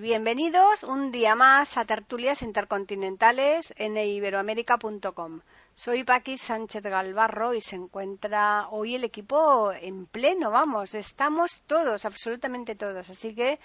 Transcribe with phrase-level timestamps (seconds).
[0.00, 5.42] Bienvenidos un día más a Tertulias Intercontinentales en iberoamérica.com.
[5.74, 12.06] Soy Paqui Sánchez Galvarro y se encuentra hoy el equipo en pleno, vamos, estamos todos,
[12.06, 13.10] absolutamente todos.
[13.10, 13.60] Así que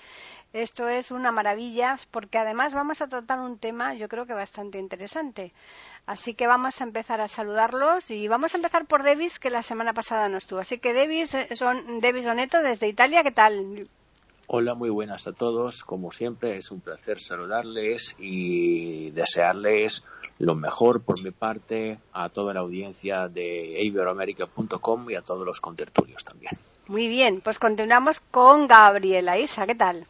[0.52, 4.80] esto es una maravilla porque además vamos a tratar un tema yo creo que bastante
[4.80, 5.54] interesante.
[6.06, 9.64] Así que vamos a empezar a saludarlos y vamos a empezar por Davis que la
[9.64, 10.60] semana pasada no estuvo.
[10.60, 13.88] Así que Davis, eh, son Davis Doneto desde Italia, ¿qué tal?
[14.54, 15.82] Hola, muy buenas a todos.
[15.82, 20.04] Como siempre, es un placer saludarles y desearles
[20.40, 25.62] lo mejor por mi parte a toda la audiencia de iberoamerica.com y a todos los
[25.62, 26.52] contertulios también.
[26.88, 30.06] Muy bien, pues continuamos con Gabriela Isa, ¿qué tal?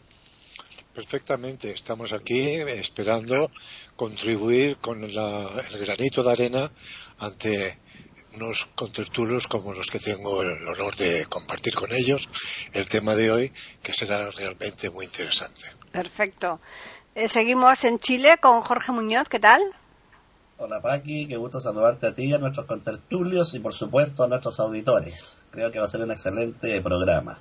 [0.96, 3.52] Perfectamente, estamos aquí esperando
[3.96, 6.72] contribuir con el granito de arena
[7.20, 7.78] ante
[8.34, 12.30] unos contertulios como los que tengo el honor de compartir con ellos
[12.74, 15.62] el tema de hoy, que será realmente muy interesante.
[15.92, 16.60] Perfecto.
[17.14, 19.62] Eh, seguimos en Chile con Jorge Muñoz, ¿qué tal?
[20.58, 24.60] Hola Paqui, qué gusto saludarte a ti a nuestros contertulios y por supuesto a nuestros
[24.60, 25.42] auditores.
[25.50, 27.40] Creo que va a ser un excelente programa.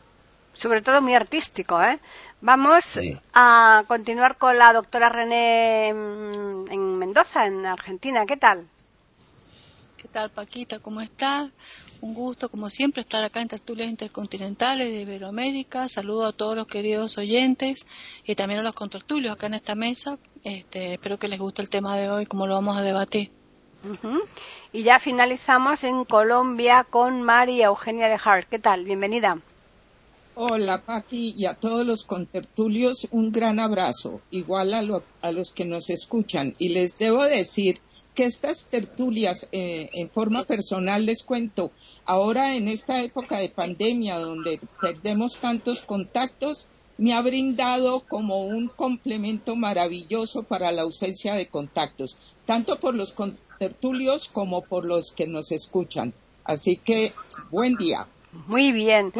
[0.54, 2.00] Sobre todo muy artístico, ¿eh?
[2.40, 2.98] Vamos
[3.34, 8.26] a continuar con la doctora René mm, en Mendoza, en Argentina.
[8.26, 8.66] ¿Qué tal?
[10.00, 10.78] ¿Qué tal, Paquita?
[10.78, 11.50] ¿Cómo estás?
[12.00, 15.90] Un gusto, como siempre, estar acá en Tertulias Intercontinentales de Iberoamérica.
[15.90, 17.86] Saludo a todos los queridos oyentes
[18.24, 20.18] y también a los contertulios acá en esta mesa.
[20.42, 23.30] Este, espero que les guste el tema de hoy, como lo vamos a debatir.
[24.72, 28.48] Y ya finalizamos en Colombia con María Eugenia de Hart.
[28.48, 28.84] ¿Qué tal?
[28.84, 29.38] Bienvenida.
[30.42, 35.66] Hola, Paqui, y a todos los contertulios un gran abrazo, igual a, a los que
[35.66, 36.54] nos escuchan.
[36.58, 37.78] Y les debo decir
[38.14, 41.72] que estas tertulias eh, en forma personal les cuento,
[42.06, 48.68] ahora en esta época de pandemia donde perdemos tantos contactos, me ha brindado como un
[48.68, 53.14] complemento maravilloso para la ausencia de contactos, tanto por los
[53.58, 56.14] tertulios como por los que nos escuchan.
[56.44, 57.12] Así que,
[57.50, 58.08] buen día.
[58.46, 59.12] Muy bien.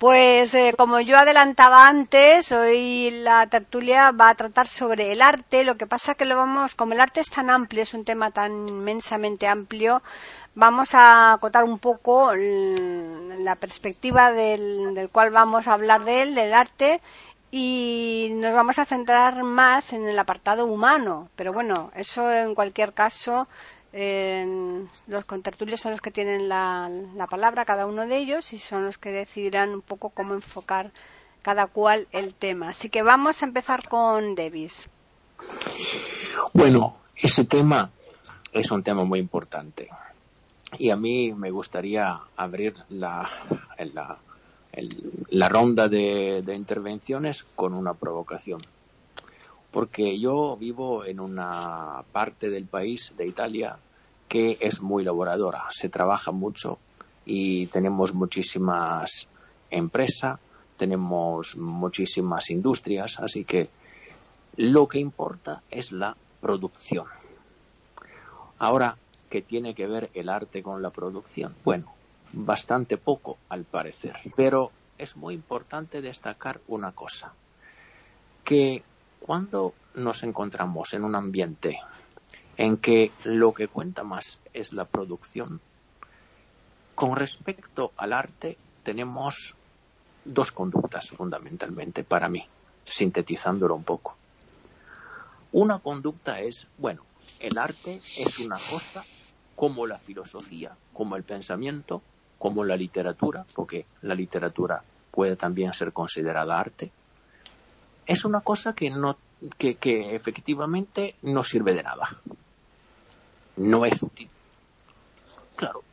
[0.00, 5.62] Pues eh, como yo adelantaba antes, hoy la tertulia va a tratar sobre el arte.
[5.62, 8.30] Lo que pasa que lo vamos, como el arte es tan amplio, es un tema
[8.30, 10.02] tan inmensamente amplio,
[10.54, 16.34] vamos a acotar un poco la perspectiva del, del cual vamos a hablar de él,
[16.34, 17.02] del arte,
[17.50, 21.28] y nos vamos a centrar más en el apartado humano.
[21.36, 23.48] Pero bueno, eso en cualquier caso
[23.92, 28.98] los contertulios son los que tienen la, palabra, cada uno de ellos, y son los
[28.98, 30.92] que decidirán un poco cómo enfocar
[31.42, 32.68] cada cual el tema.
[32.70, 34.88] Así que vamos a empezar con Davis.
[36.52, 37.90] Bueno, ese tema
[38.52, 39.88] es un tema muy importante.
[40.78, 43.28] Y a mí me gustaría abrir la,
[43.92, 44.18] la,
[45.30, 48.60] la ronda de intervenciones con una provocación
[49.70, 53.78] porque yo vivo en una parte del país de Italia
[54.28, 56.78] que es muy laboradora, se trabaja mucho
[57.24, 59.28] y tenemos muchísimas
[59.70, 60.38] empresas,
[60.76, 63.68] tenemos muchísimas industrias, así que
[64.56, 67.06] lo que importa es la producción.
[68.58, 68.96] Ahora,
[69.28, 71.54] ¿qué tiene que ver el arte con la producción?
[71.64, 71.92] Bueno,
[72.32, 77.32] bastante poco al parecer, pero es muy importante destacar una cosa,
[78.44, 78.82] que
[79.20, 81.78] cuando nos encontramos en un ambiente
[82.56, 85.60] en que lo que cuenta más es la producción,
[86.94, 89.54] con respecto al arte tenemos
[90.24, 92.46] dos conductas fundamentalmente para mí,
[92.84, 94.16] sintetizándolo un poco.
[95.52, 97.04] Una conducta es, bueno,
[97.40, 99.02] el arte es una cosa
[99.56, 102.02] como la filosofía, como el pensamiento,
[102.38, 106.92] como la literatura, porque la literatura puede también ser considerada arte,
[108.10, 109.16] es una cosa que no
[109.56, 112.08] que, efectivamente no sirve de nada.
[113.56, 114.28] No es útil.
[115.54, 115.84] Claro,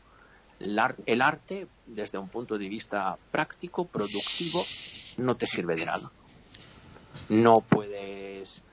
[0.59, 4.65] el arte, desde un punto de vista práctico, productivo,
[5.17, 6.09] no te sirve de nada.
[7.29, 8.63] No puedes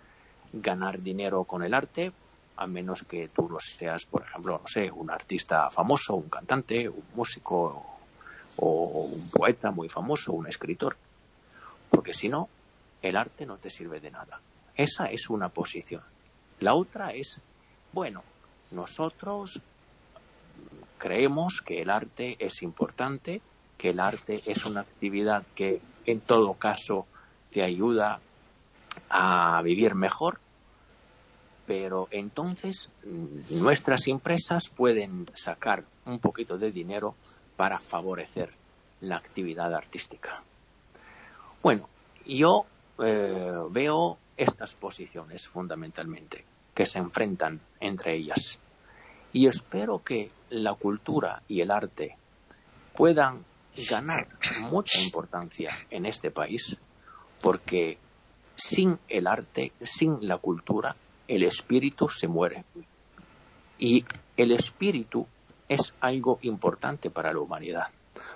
[0.52, 2.12] ganar dinero con el arte,
[2.56, 6.88] a menos que tú lo seas, por ejemplo, no sé, un artista famoso, un cantante,
[6.88, 7.84] un músico
[8.56, 10.96] o un poeta muy famoso, un escritor.
[11.90, 12.48] Porque si no,
[13.08, 14.40] el arte no te sirve de nada.
[14.74, 16.02] Esa es una posición.
[16.60, 17.40] La otra es,
[17.92, 18.22] bueno,
[18.70, 19.60] nosotros
[20.98, 23.42] creemos que el arte es importante,
[23.76, 27.06] que el arte es una actividad que en todo caso
[27.52, 28.20] te ayuda
[29.10, 30.38] a vivir mejor,
[31.66, 37.14] pero entonces mm, nuestras empresas pueden sacar un poquito de dinero
[37.56, 38.50] para favorecer
[39.00, 40.42] la actividad artística.
[41.62, 41.88] Bueno,
[42.26, 42.66] yo
[42.98, 46.44] eh, veo estas posiciones fundamentalmente
[46.74, 48.58] que se enfrentan entre ellas
[49.32, 52.16] y espero que la cultura y el arte
[52.96, 53.44] puedan
[53.90, 54.28] ganar
[54.60, 56.78] mucha importancia en este país
[57.40, 57.98] porque
[58.56, 60.94] sin el arte, sin la cultura,
[61.26, 62.64] el espíritu se muere.
[63.78, 64.04] Y
[64.36, 65.26] el espíritu
[65.68, 67.88] es algo importante para la humanidad,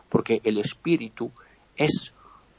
[0.09, 1.31] porque el espíritu
[1.77, 2.13] es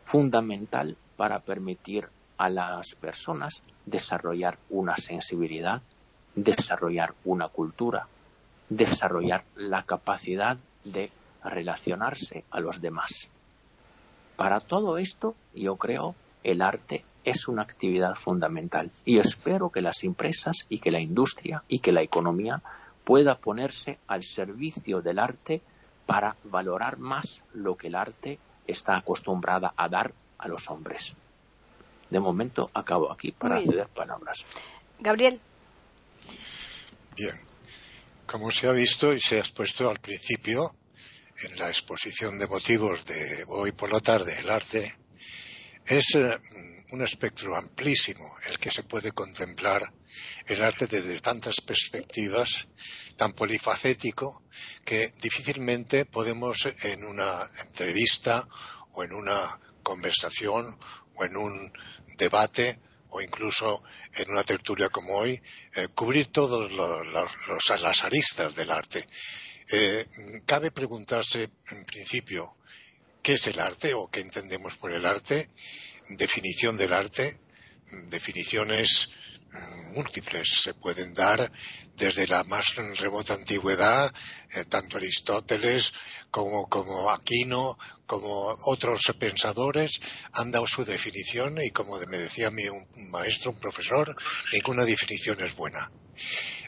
[0.05, 2.07] fundamental para permitir
[2.37, 5.81] a las personas desarrollar una sensibilidad,
[6.33, 8.07] desarrollar una cultura,
[8.69, 10.55] desarrollar la capacidad
[10.85, 11.11] de
[11.43, 13.27] relacionarse a los demás.
[14.37, 20.05] Para todo esto, yo creo, el arte es una actividad fundamental y espero que las
[20.05, 22.61] empresas y que la industria y que la economía
[23.03, 25.61] pueda ponerse al servicio del arte
[26.05, 31.13] para valorar más lo que el arte está acostumbrada a dar a los hombres.
[32.09, 34.43] De momento acabo aquí para ceder palabras.
[34.99, 35.39] Gabriel.
[37.15, 37.39] Bien.
[38.25, 40.75] Como se ha visto y se ha expuesto al principio
[41.43, 44.93] en la exposición de motivos de hoy por la tarde, el arte,
[45.85, 46.37] es eh,
[46.91, 49.93] un espectro amplísimo el que se puede contemplar
[50.45, 52.67] el arte desde tantas perspectivas,
[53.15, 54.43] tan polifacético,
[54.83, 58.47] que difícilmente podemos en una entrevista
[58.91, 59.59] o en una
[59.89, 60.77] conversación
[61.15, 61.73] o en un
[62.15, 63.81] debate o incluso
[64.13, 65.41] en una tertulia como hoy,
[65.73, 66.71] eh, cubrir todas
[67.81, 69.07] las aristas del arte.
[69.71, 70.05] Eh,
[70.45, 72.55] cabe preguntarse, en principio,
[73.23, 75.49] qué es el arte o qué entendemos por el arte
[76.09, 77.39] definición del arte,
[78.09, 79.09] definiciones
[79.93, 81.51] múltiples se pueden dar
[81.95, 84.13] desde la más remota antigüedad,
[84.53, 85.91] eh, tanto Aristóteles
[86.31, 89.99] como, como, Aquino, como otros pensadores
[90.33, 94.15] han dado su definición y como me decía mi un maestro, un profesor,
[94.53, 95.91] ninguna definición es buena.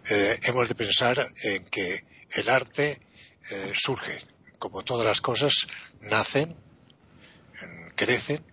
[0.10, 3.02] Eh, hemos de pensar en que el arte
[3.50, 4.20] eh, surge,
[4.60, 5.68] como todas las cosas,
[6.02, 6.56] nacen,
[7.96, 8.44] crecen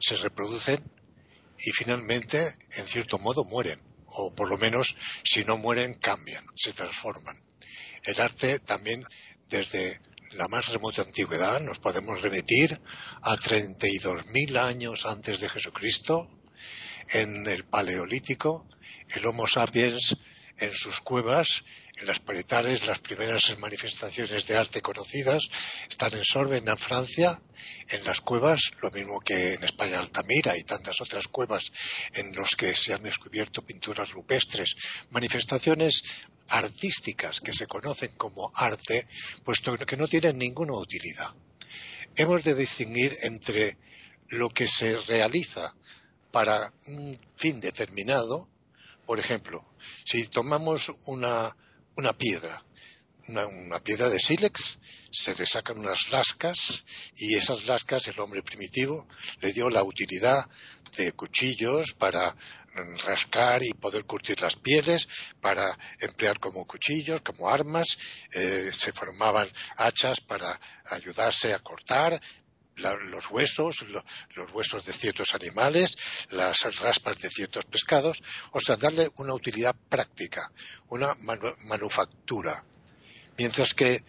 [0.00, 0.84] se reproducen
[1.58, 3.80] y finalmente, en cierto modo, mueren.
[4.06, 7.42] O por lo menos, si no mueren, cambian, se transforman.
[8.04, 9.04] El arte también,
[9.48, 10.00] desde
[10.32, 12.80] la más remota antigüedad, nos podemos remitir
[13.22, 16.28] a 32.000 años antes de Jesucristo,
[17.10, 18.68] en el Paleolítico,
[19.08, 20.16] el Homo sapiens
[20.58, 21.64] en sus cuevas
[21.96, 25.44] en las paretales, las primeras manifestaciones de arte conocidas
[25.88, 27.40] están en Sorben, en Francia,
[27.88, 31.70] en las cuevas, lo mismo que en España Altamira y tantas otras cuevas
[32.12, 34.74] en los que se han descubierto pinturas rupestres,
[35.10, 36.02] manifestaciones
[36.48, 39.06] artísticas que se conocen como arte,
[39.44, 41.32] puesto que no tienen ninguna utilidad.
[42.16, 43.78] Hemos de distinguir entre
[44.28, 45.74] lo que se realiza
[46.32, 48.48] para un fin determinado,
[49.06, 49.64] por ejemplo,
[50.04, 51.54] si tomamos una
[51.96, 52.62] una piedra,
[53.28, 54.78] una, piedra de sílex,
[55.10, 56.84] se le sacan unas lascas
[57.16, 59.06] y esas lascas el hombre primitivo
[59.40, 60.48] le dio la utilidad
[60.96, 62.34] de cuchillos para
[63.04, 65.06] rascar y poder curtir las pieles,
[65.40, 67.96] para emplear como cuchillos, como armas,
[68.32, 72.20] eh, se formaban hachas para ayudarse a cortar,
[72.76, 73.84] los huesos,
[74.34, 75.96] los huesos de ciertos animales,
[76.30, 80.50] las raspas de ciertos pescados, o sea, darle una utilidad práctica,
[80.88, 81.14] una
[81.60, 82.64] manufactura.
[83.36, 84.04] Mientras que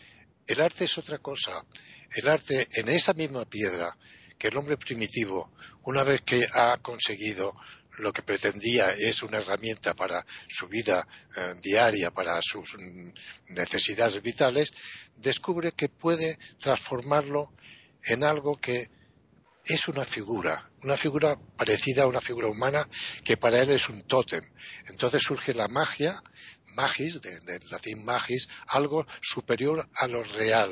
[0.48, 1.66] el arte es otra cosa.
[2.16, 3.98] El arte en esa misma piedra
[4.38, 5.52] que el hombre primitivo,
[5.84, 7.56] una vez que ha conseguido
[7.98, 13.10] lo que pretendía es una herramienta para su vida eh, diaria, para sus mm,
[13.54, 14.72] necesidades vitales,
[15.16, 17.54] descubre que puede transformarlo
[18.06, 18.90] en algo que
[19.66, 22.88] es una figura, una figura parecida a una figura humana
[23.24, 24.44] que para él es un tótem.
[24.88, 26.22] Entonces surge la magia,
[26.76, 30.70] magis, del de latín magis, algo superior a lo real.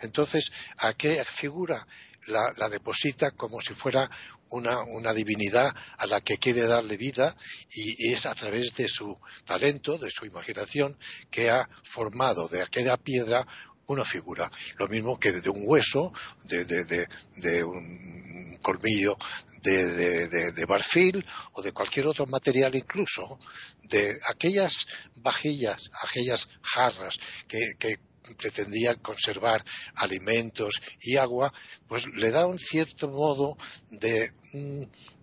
[0.00, 1.86] Entonces, ¿a qué figura?
[2.28, 4.08] La, deposita como si fuera
[4.50, 7.36] una, una, divinidad a la que quiere darle vida
[7.68, 10.96] y es a través de su talento, de su imaginación,
[11.32, 13.44] que ha formado de aquella piedra
[13.86, 14.50] una figura.
[14.78, 16.12] Lo mismo que de un hueso,
[16.44, 19.16] de, un colmillo
[19.62, 23.38] de, marfil o de cualquier otro material incluso,
[23.82, 24.86] de aquellas
[25.16, 27.96] vajillas, aquellas jarras que, que
[28.36, 29.64] pretendían conservar
[29.96, 31.52] alimentos y agua,
[31.88, 33.56] pues le da un cierto modo
[33.90, 34.30] de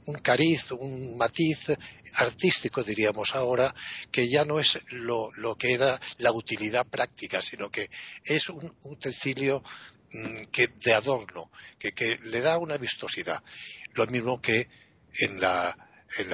[0.06, 1.68] un cariz, un matiz
[2.16, 3.74] artístico, diríamos ahora,
[4.12, 7.90] que ya no es lo, que era la utilidad práctica, sino que
[8.24, 9.64] es un utensilio
[10.12, 13.44] mm, que, de adorno, que, le da una vistosidad.
[13.94, 14.70] Lo mismo que
[15.20, 15.76] en la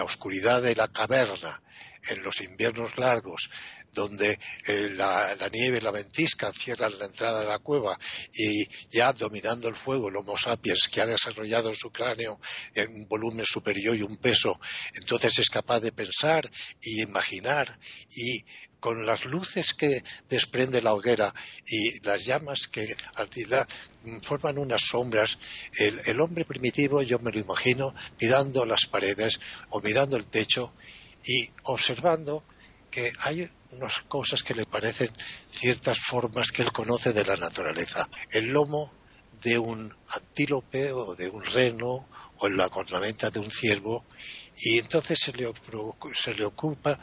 [0.04, 1.62] oscuridad de la caverna,
[2.10, 3.50] en los inviernos largos,
[3.96, 4.38] donde
[4.68, 7.98] eh, la, nieve, la ventisca cierran la entrada de la cueva
[8.34, 12.40] y ya dominando el fuego el Homo sapiens que ha desarrollado en su cráneo
[12.90, 14.60] un volumen superior y un peso,
[14.94, 17.80] entonces es capaz de pensar y imaginar
[18.16, 18.44] y
[18.80, 21.34] con las luces que desprende la hoguera
[21.66, 22.96] y las llamas que
[24.22, 25.40] forman unas sombras,
[25.80, 30.74] el, el hombre primitivo, yo me lo imagino, mirando las paredes o mirando el techo
[31.26, 32.44] y observando
[32.92, 35.10] que hay unas cosas que le parecen
[35.50, 38.10] ciertas formas que él conoce de la naturaleza.
[38.30, 38.92] El lomo
[39.42, 44.06] de un antílope o de un reno o en la cornamenta de un ciervo
[44.58, 45.52] y entonces se le,
[46.14, 47.00] se le ocupa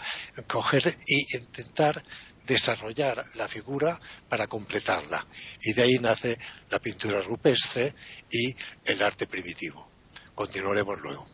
[0.47, 2.03] coger y intentar
[2.47, 5.27] desarrollar la figura para completarla.
[5.61, 6.39] Y de ahí nace
[6.71, 7.95] la pintura rupestre
[8.31, 9.89] y el arte primitivo.
[10.35, 11.27] Continuaremos luego.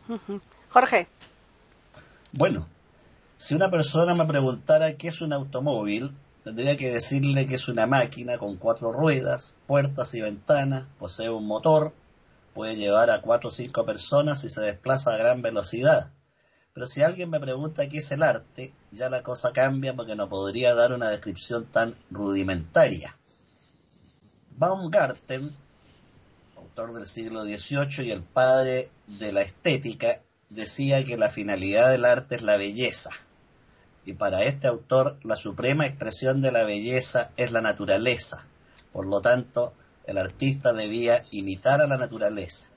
[0.69, 1.07] Jorge.
[2.33, 2.69] Bueno,
[3.39, 7.87] si una persona me preguntara qué es un automóvil, tendría que decirle que es una
[7.87, 11.93] máquina con cuatro ruedas, puertas y ventanas, posee un motor,
[12.53, 16.11] puede llevar a cuatro o cinco personas y se desplaza a gran velocidad.
[16.73, 20.27] Pero si alguien me pregunta qué es el arte, ya la cosa cambia porque no
[20.27, 23.15] podría dar una descripción tan rudimentaria.
[24.57, 25.55] Baumgarten,
[26.57, 32.03] autor del siglo XVIII y el padre de la estética, decía que la finalidad del
[32.03, 33.11] arte es la belleza
[34.05, 38.45] y para este autor la suprema expresión de la belleza es la naturaleza.
[38.91, 39.73] Por lo tanto,
[40.05, 42.67] el artista debía imitar a la naturaleza.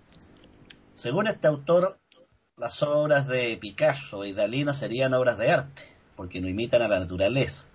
[0.94, 1.98] Según este autor,
[2.56, 5.82] las obras de Picasso y Dalí no serían obras de arte,
[6.16, 7.66] porque no imitan a la naturaleza.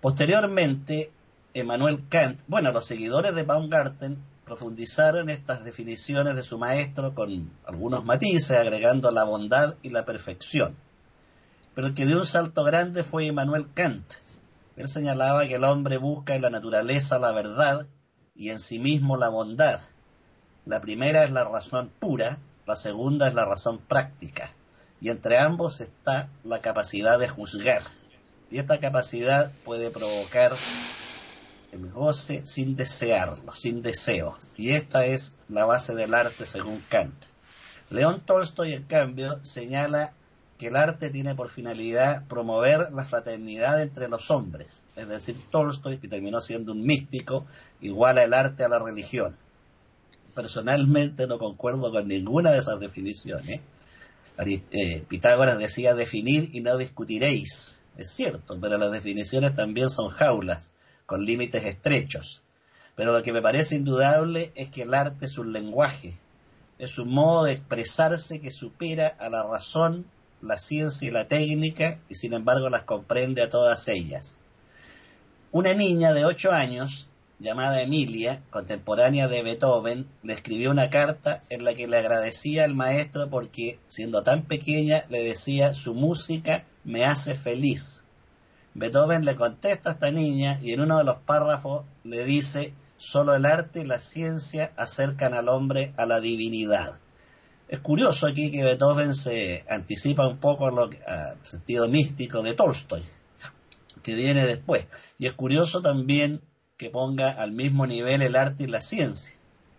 [0.00, 1.10] Posteriormente,
[1.52, 8.04] Emmanuel Kant, bueno, los seguidores de Baumgarten profundizaron estas definiciones de su maestro con algunos
[8.04, 10.76] matices, agregando la bondad y la perfección
[11.80, 14.04] pero el que dio un salto grande fue Immanuel Kant.
[14.76, 17.86] Él señalaba que el hombre busca en la naturaleza la verdad
[18.34, 19.80] y en sí mismo la bondad.
[20.66, 24.52] La primera es la razón pura, la segunda es la razón práctica,
[25.00, 27.80] y entre ambos está la capacidad de juzgar.
[28.50, 30.52] Y esta capacidad puede provocar
[31.72, 34.36] el goce sin desearlo, sin deseo.
[34.54, 37.14] Y esta es la base del arte según Kant.
[37.88, 40.12] León Tolstoy, en cambio, señala
[40.60, 45.96] que el arte tiene por finalidad promover la fraternidad entre los hombres, es decir, Tolstoy,
[45.96, 47.46] que terminó siendo un místico,
[47.80, 49.38] iguala el arte a la religión.
[50.34, 53.62] Personalmente no concuerdo con ninguna de esas definiciones.
[54.36, 57.80] Eh, Pitágoras decía definir y no discutiréis.
[57.96, 60.74] Es cierto, pero las definiciones también son jaulas,
[61.06, 62.42] con límites estrechos.
[62.96, 66.18] Pero lo que me parece indudable es que el arte es un lenguaje,
[66.78, 70.04] es un modo de expresarse que supera a la razón
[70.42, 74.38] la ciencia y la técnica y sin embargo las comprende a todas ellas.
[75.52, 81.64] Una niña de ocho años, llamada Emilia, contemporánea de Beethoven, le escribió una carta en
[81.64, 87.04] la que le agradecía al maestro porque, siendo tan pequeña, le decía su música me
[87.04, 88.04] hace feliz.
[88.74, 93.34] Beethoven le contesta a esta niña y en uno de los párrafos le dice solo
[93.34, 96.98] el arte y la ciencia acercan al hombre a la divinidad.
[97.70, 100.90] Es curioso aquí que Beethoven se anticipa un poco al
[101.42, 103.04] sentido místico de Tolstoy,
[104.02, 104.88] que viene después.
[105.20, 106.40] Y es curioso también
[106.76, 109.36] que ponga al mismo nivel el arte y la ciencia,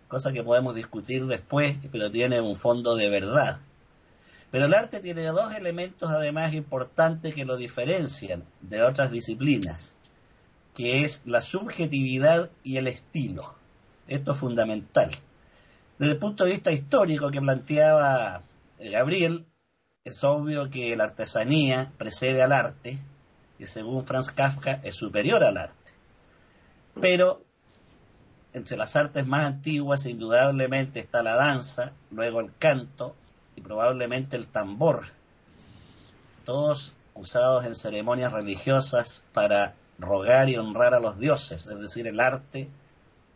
[0.07, 3.59] cosa que podemos discutir después, pero tiene un fondo de verdad.
[4.51, 9.97] Pero el arte tiene dos elementos además importantes que lo diferencian de otras disciplinas,
[10.75, 13.53] que es la subjetividad y el estilo.
[14.07, 15.11] Esto es fundamental.
[16.01, 18.41] Desde el punto de vista histórico que planteaba
[18.79, 19.45] eh, Gabriel,
[20.03, 22.97] es obvio que la artesanía precede al arte
[23.59, 25.91] y según Franz Kafka es superior al arte.
[26.99, 27.43] Pero
[28.51, 33.15] entre las artes más antiguas indudablemente está la danza, luego el canto
[33.55, 35.03] y probablemente el tambor,
[36.45, 42.19] todos usados en ceremonias religiosas para rogar y honrar a los dioses, es decir, el
[42.19, 42.69] arte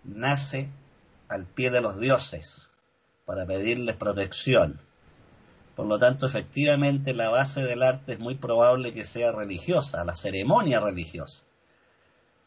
[0.04, 0.68] nace
[1.30, 2.72] al pie de los dioses.
[3.26, 4.80] para pedirles protección.
[5.76, 10.14] Por lo tanto, efectivamente, la base del arte es muy probable que sea religiosa, la
[10.14, 11.44] ceremonia religiosa.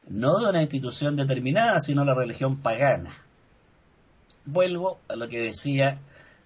[0.06, 3.11] No de una institución determinada, sino la religión pagana.
[4.44, 5.99] Vuelvo a lo que decía,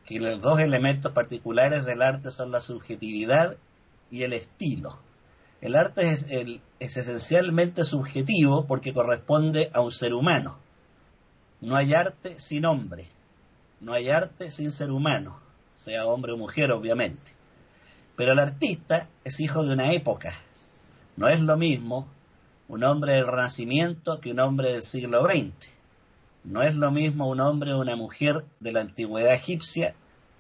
[0.06, 3.56] que los dos elementos particulares del arte son la subjetividad
[4.10, 4.98] y el estilo.
[5.60, 6.26] El arte es,
[6.80, 10.58] es esencialmente subjetivo porque corresponde a un ser humano.
[11.62, 13.06] No hay arte sin hombre.
[13.80, 15.42] No hay arte sin ser humano
[15.74, 17.32] sea hombre o mujer, obviamente.
[18.16, 20.34] Pero el artista es hijo de una época.
[21.16, 22.08] No es lo mismo
[22.68, 25.52] un hombre del Renacimiento que un hombre del siglo XX.
[26.44, 29.94] No es lo mismo un hombre o una mujer de la antigüedad egipcia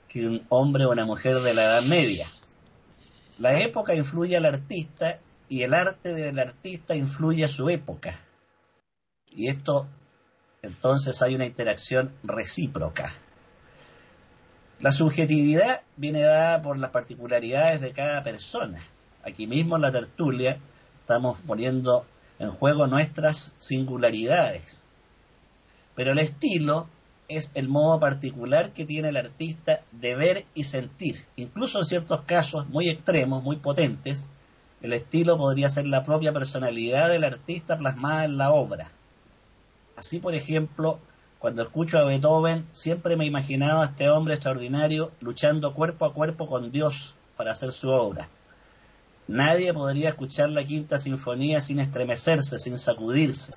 [0.08, 2.26] que un hombre o una mujer de la Edad Media.
[3.38, 8.20] La época influye al artista y el arte del artista influye a su época.
[9.30, 9.86] Y esto,
[10.62, 13.12] entonces hay una interacción recíproca.
[14.78, 18.80] La subjetividad viene dada por las particularidades de cada persona.
[19.24, 20.58] Aquí mismo en la tertulia
[21.00, 22.06] estamos poniendo
[22.38, 24.86] en juego nuestras singularidades.
[25.96, 26.86] Pero el estilo
[27.26, 31.24] es el modo particular que tiene el artista de ver y sentir.
[31.34, 34.28] Incluso en ciertos casos muy extremos, muy potentes,
[34.80, 38.92] el estilo podría ser la propia personalidad del artista plasmada en la obra.
[39.96, 40.98] Así, por ejemplo,
[41.38, 46.14] cuando escucho a Beethoven, siempre me he imaginado a este hombre extraordinario luchando cuerpo a
[46.14, 48.28] cuerpo con Dios para hacer su obra.
[49.28, 53.54] Nadie podría escuchar la quinta sinfonía sin estremecerse, sin sacudirse.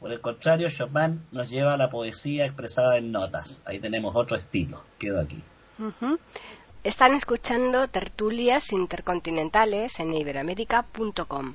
[0.00, 3.62] Por el contrario, Chopin nos lleva a la poesía expresada en notas.
[3.64, 4.82] Ahí tenemos otro estilo.
[4.98, 5.42] Quedo aquí.
[6.82, 11.54] Están escuchando tertulias intercontinentales en iberoamérica.com.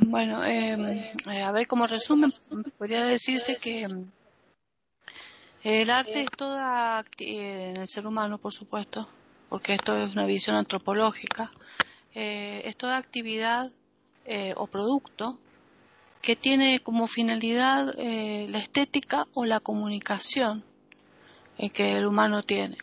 [0.00, 2.32] Bueno, em, eh, a ver, como resumen,
[2.78, 4.10] podría decirse que em,
[5.62, 9.08] el arte es toda en el ser humano, por supuesto,
[9.48, 11.52] porque esto es una visión antropológica,
[12.14, 13.70] eh, es toda actividad
[14.24, 15.38] eh, o producto
[16.22, 20.64] que tiene como finalidad la estética o la comunicación
[21.72, 22.76] que el humano tiene.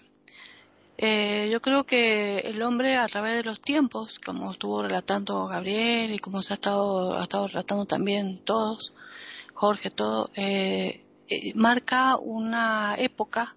[0.98, 6.14] Eh, yo creo que el hombre a través de los tiempos, como estuvo relatando Gabriel
[6.14, 8.94] y como se ha estado, ha estado relatando también todos,
[9.54, 13.56] Jorge, todo, eh, eh, marca una época,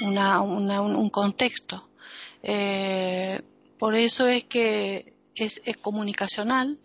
[0.00, 1.88] una, un contexto.
[3.78, 6.78] por eso es que es comunicacional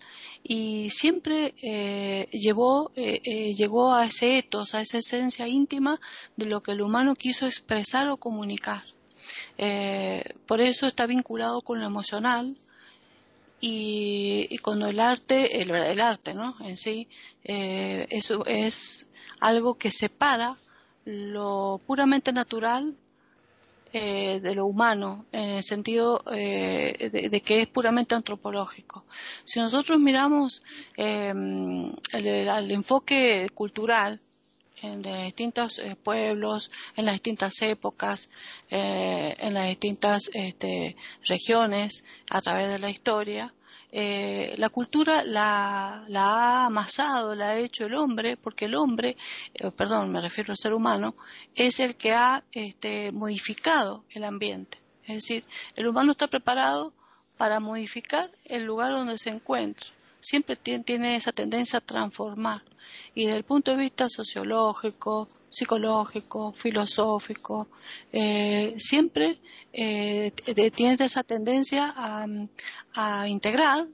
[0.43, 1.54] y siempre
[2.32, 5.99] llevó, llegó a ese etos, a esa esencia íntima
[6.36, 8.82] de lo que el humano quiso expresar o comunicar.
[9.58, 12.58] Eh, por eso está vinculado con lo emocional
[13.60, 16.56] y, cuando el arte, el, arte ¿no?
[16.62, 17.08] en sí,
[17.43, 19.08] eh, eso es
[19.39, 20.58] algo que separa
[21.06, 22.95] lo puramente natural
[23.93, 29.06] eh, de lo humano, en el sentido de, que es puramente antropológico.
[29.43, 30.63] Si nosotros miramos
[30.95, 31.93] el,
[32.71, 34.19] enfoque cultural,
[34.82, 38.30] en los distintos eh, pueblos, en las distintas épocas,
[38.69, 43.54] eh, en las distintas este, regiones, a través de la historia.
[43.91, 49.17] Eh, la cultura la, ha amasado, la ha hecho el hombre, porque el hombre,
[49.75, 51.15] perdón, me refiero al ser humano,
[51.56, 54.80] es el que ha este, modificado el ambiente.
[55.04, 55.43] Es decir,
[55.75, 56.93] el humano está preparado
[57.38, 59.88] para modificar el lugar donde se encuentra.
[60.21, 62.63] Siempre tiene esa tendencia a transformar.
[63.13, 67.67] Y desde el punto de vista sociológico, psicológico, filosófico,
[68.12, 69.39] eh, siempre
[69.73, 70.31] eh,
[70.73, 73.88] tiene esa tendencia a, integrar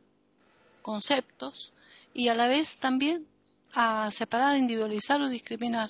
[0.82, 1.74] conceptos
[2.14, 3.26] y a la vez también
[3.74, 5.90] a separar, individualizar o discriminar,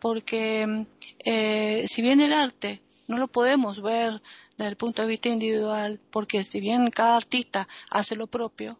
[0.00, 0.86] porque
[1.24, 4.20] eh, si bien el arte no lo podemos ver
[4.56, 8.78] desde el punto de vista individual, porque si bien cada artista hace lo propio,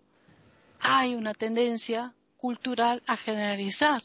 [0.82, 4.02] hay una tendencia cultural a generalizar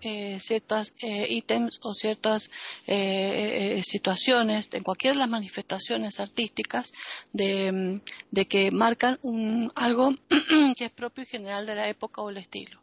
[0.00, 2.50] eh, ciertos eh, ítems o ciertas
[2.86, 6.92] eh, situaciones en cualquiera de las manifestaciones artísticas
[7.32, 10.14] de, de que marcan un, algo
[10.76, 12.80] que es propio y general de la época o el estilo.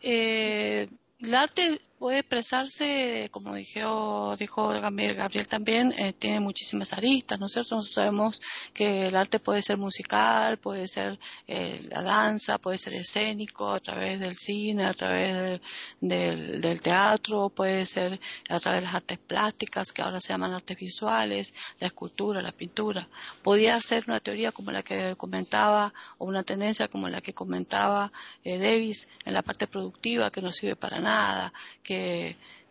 [0.00, 0.88] el
[1.34, 7.76] arte puede expresarse, como dijo, dijo Gabriel, también, eh, tiene muchísimas aristas, ¿no es cierto?
[7.76, 8.42] Nosotros sabemos
[8.74, 13.80] que el arte puede ser musical, puede ser eh, la danza, puede ser escénico, a
[13.80, 15.60] través del cine, a través
[16.02, 20.52] del, del, teatro, puede ser a través de las artes plásticas, que ahora se llaman
[20.52, 23.08] artes visuales, la escultura, la pintura.
[23.42, 28.12] Podría ser una teoría como la que comentaba, o una tendencia como la que comentaba
[28.44, 31.50] eh, Davis en la parte productiva, que no sirve para nada,
[31.82, 31.93] que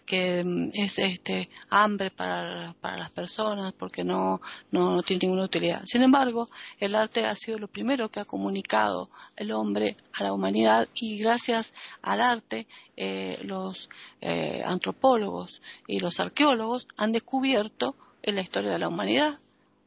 [0.06, 5.82] que, mm, es este hambre para, para las personas porque no, no, tiene ninguna utilidad.
[5.86, 10.34] Sin embargo, el arte ha sido lo primero que ha comunicado el hombre a la
[10.34, 13.90] humanidad y gracias al arte eh, los
[14.22, 19.40] eh, antropólogos y los arqueólogos han descubierto en la historia de la humanidad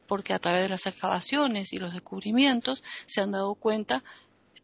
[0.07, 4.03] porque a través de las excavaciones y los descubrimientos se han dado cuenta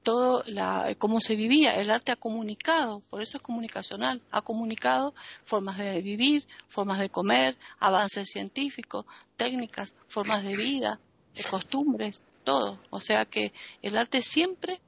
[0.04, 1.80] todo la, cómo se vivía.
[1.80, 7.10] El arte ha comunicado, por eso es comunicacional, ha comunicado formas de vivir, formas de
[7.10, 9.06] comer, avances científicos,
[9.38, 11.00] técnicas, formas de vida,
[11.34, 12.80] de costumbres, todo.
[12.89, 14.82] O sea que el arte siempre,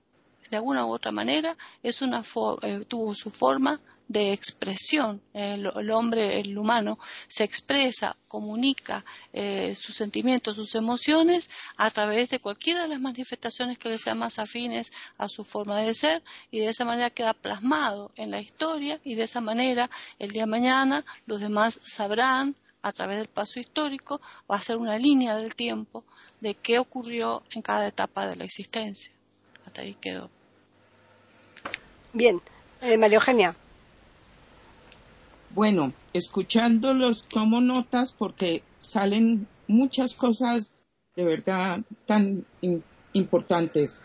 [0.50, 2.24] de alguna u otra manera, es una
[2.62, 5.22] eh, tuvo su forma de expresión.
[5.34, 12.40] El, hombre, el humano, se expresa, comunica eh, sus sentimientos, sus emociones a través de
[12.40, 16.60] cualquiera de las manifestaciones que le sean más afines a su forma de ser y
[16.60, 19.90] de esa manera queda plasmado en la historia y de esa manera
[20.20, 24.78] el día de mañana los demás sabrán a través del paso histórico, va a ser
[24.78, 26.04] una línea del tiempo
[26.40, 29.12] de qué ocurrió en cada etapa de la existencia.
[29.66, 30.30] Hasta ahí quedó.
[32.14, 32.40] Bien,
[32.82, 33.56] eh, María Eugenia.
[35.56, 42.46] Bueno, escuchándolos como notas porque salen muchas cosas de verdad tan
[43.14, 44.04] importantes.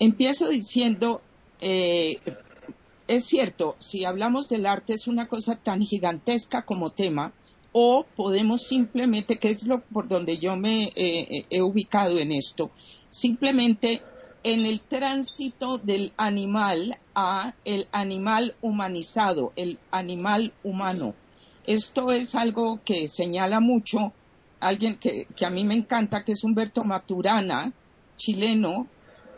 [0.00, 1.22] Empiezo diciendo,
[1.60, 2.18] eh,
[3.06, 7.32] es cierto, si hablamos del arte es una cosa tan gigantesca como tema,
[7.70, 12.72] o podemos simplemente, que es lo por donde yo me eh, he ubicado en esto,
[13.08, 14.02] simplemente
[14.42, 21.14] en el tránsito del animal a el animal humanizado, el animal humano.
[21.64, 24.12] Esto es algo que señala mucho
[24.60, 27.72] alguien que, que a mí me encanta, que es Humberto Maturana,
[28.16, 28.86] chileno,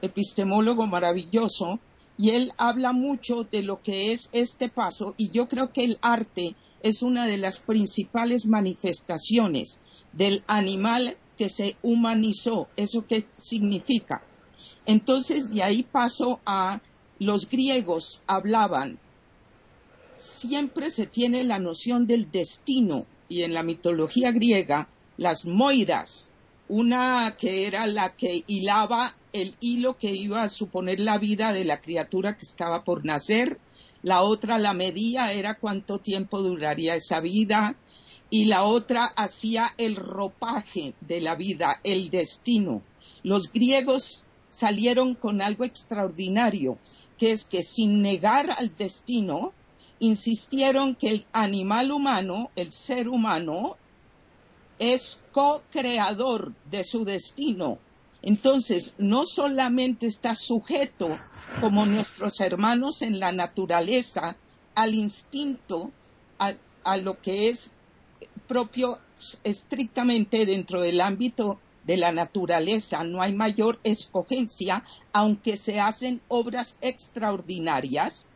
[0.03, 1.79] epistemólogo maravilloso,
[2.17, 5.99] y él habla mucho de lo que es este paso, y yo creo que el
[6.03, 9.81] arte es una de las principales manifestaciones
[10.13, 12.69] del animal que se humanizó.
[12.77, 14.23] ¿Eso qué significa?
[14.87, 16.81] Entonces de ahí paso a
[17.19, 18.99] los griegos hablaban,
[20.17, 26.33] siempre se tiene la noción del destino y en la mitología griega las moiras,
[26.69, 31.65] una que era la que hilaba el hilo que iba a suponer la vida de
[31.65, 33.59] la criatura que estaba por nacer,
[34.03, 37.77] la otra la medía era cuánto tiempo duraría esa vida
[38.31, 42.83] y la otra hacía el ropaje de la vida, el destino.
[43.23, 46.77] Los griegos salieron con algo extraordinario,
[47.17, 49.53] que es que sin negar al destino,
[50.01, 53.77] insistieron que el animal humano, el ser humano,
[54.79, 57.79] es co-creador de su destino.
[58.23, 61.17] Entonces, no solamente está sujeto,
[61.61, 64.37] como nuestros hermanos en la naturaleza,
[64.75, 65.91] al instinto,
[66.39, 66.53] a,
[66.85, 67.73] a lo que es
[68.47, 68.99] propio
[69.45, 76.77] estrictamente dentro del ámbito de la naturaleza, no hay mayor escogencia, aunque se hacen obras
[76.81, 78.29] extraordinarias,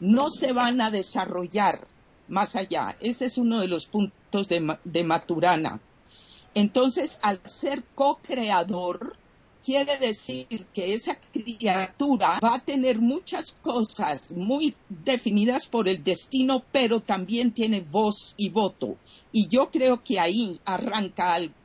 [0.00, 1.86] no se van a desarrollar
[2.28, 2.96] más allá.
[3.00, 5.80] Ese es uno de los puntos de, de Maturana.
[6.54, 9.16] Entonces, al ser co-creador,
[9.64, 16.62] quiere decir que esa criatura va a tener muchas cosas muy definidas por el destino,
[16.72, 18.96] pero también tiene voz y voto.
[19.30, 21.57] Y yo creo que ahí arranca algo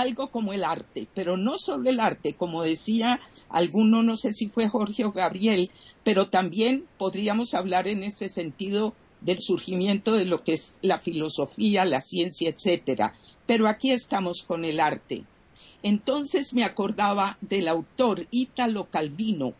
[0.00, 4.48] algo como el arte, pero no solo el arte, como decía alguno, no sé si
[4.48, 5.70] fue Jorge o Gabriel,
[6.04, 11.84] pero también podríamos hablar en ese sentido del surgimiento de lo que es la filosofía,
[11.84, 13.14] la ciencia, etcétera.
[13.46, 15.24] Pero aquí estamos con el arte.
[15.82, 19.54] Entonces me acordaba del autor Ítalo Calvino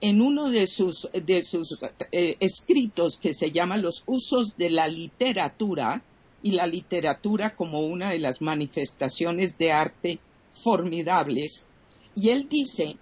[0.00, 1.78] en uno de sus, de sus
[2.12, 6.02] eh, escritos que se llama Los usos de la literatura,
[6.42, 10.20] y la literatura como una de las manifestaciones de arte
[10.50, 11.66] formidables.
[12.14, 12.96] Y él dice,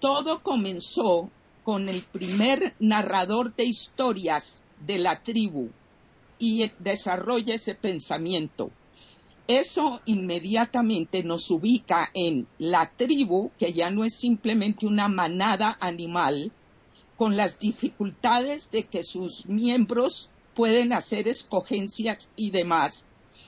[0.00, 1.30] todo comenzó
[1.64, 5.70] con el primer narrador de historias de la tribu
[6.38, 8.70] y desarrolla ese pensamiento.
[9.46, 16.52] Eso inmediatamente nos ubica en la tribu, que ya no es simplemente una manada animal,
[17.16, 23.06] con las dificultades de que sus miembros pueden hacer escogencias y demás,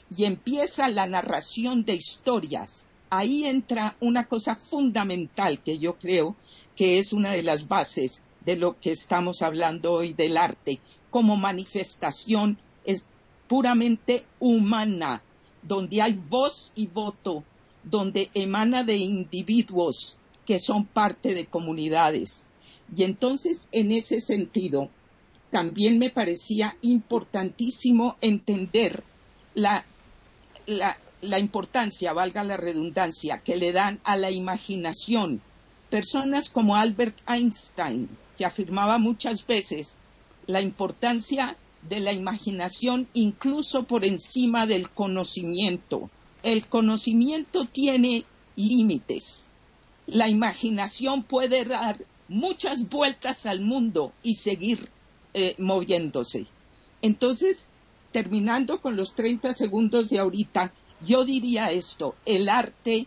[0.08, 2.86] y empieza la narración de historias.
[3.10, 6.36] Ahí entra una cosa fundamental que yo creo
[6.74, 11.36] que es una de las bases de lo que estamos hablando hoy del arte, como
[11.36, 13.04] manifestación es
[13.46, 15.22] puramente humana,
[15.62, 17.44] donde hay voz y voto,
[17.84, 22.46] donde emana de individuos que son parte de comunidades.
[22.96, 24.88] Y entonces, en ese sentido,
[25.52, 29.04] también me parecía importantísimo entender
[29.54, 29.84] la,
[30.66, 35.42] la, importancia, valga la redundancia, que le dan a la imaginación.
[35.90, 39.98] Personas como Albert Einstein, que afirmaba muchas veces
[40.46, 41.54] la importancia
[41.86, 46.08] de la imaginación incluso por encima del conocimiento.
[46.42, 48.24] El conocimiento tiene
[48.56, 49.50] límites.
[50.06, 54.88] La imaginación puede dar muchas vueltas al mundo y seguir
[55.34, 56.46] eh, moviéndose.
[57.00, 57.66] Entonces,
[58.12, 60.72] terminando con los 30 segundos de ahorita,
[61.04, 63.06] yo diría esto, el arte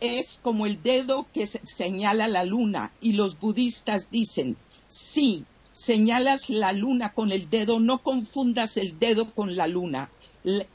[0.00, 6.72] es como el dedo que señala la luna y los budistas dicen, si señalas la
[6.72, 10.10] luna con el dedo, no confundas el dedo con la luna.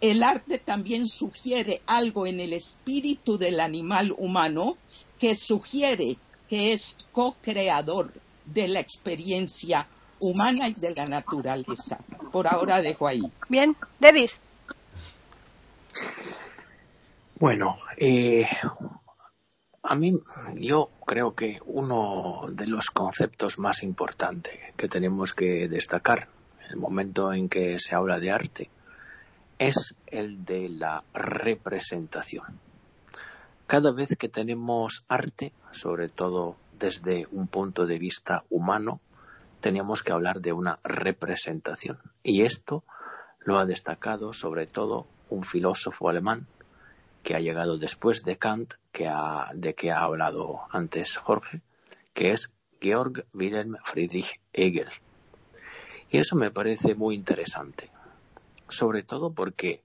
[0.02, 4.78] El arte también sugiere algo en el espíritu del animal humano
[5.17, 6.17] que sugiere
[6.50, 8.13] que es co-creador
[8.46, 9.88] de la experiencia
[10.22, 11.98] humana y de la naturaleza.
[12.32, 13.22] Por ahora dejo ahí.
[13.50, 14.42] Bien, Davis.
[17.40, 18.48] Bueno, eh,
[19.84, 20.14] a mí
[20.56, 26.30] yo creo que uno de los conceptos más importantes que tenemos que destacar
[26.64, 28.70] en el momento en que se habla de arte
[29.58, 32.60] es el de la representación.
[33.68, 39.00] Cada vez que tenemos arte, sobre todo desde un punto de vista humano,
[39.62, 42.00] tenemos que hablar de una representación.
[42.24, 42.84] Y esto
[43.39, 46.47] lo ha destacado sobre todo un filósofo alemán
[47.24, 49.10] que ha llegado después de Kant, que
[49.54, 51.62] de que ha hablado antes Jorge,
[52.13, 54.89] que es Georg Wilhelm Friedrich Hegel.
[56.10, 57.89] Y eso me parece muy interesante,
[58.67, 59.82] sobre todo porque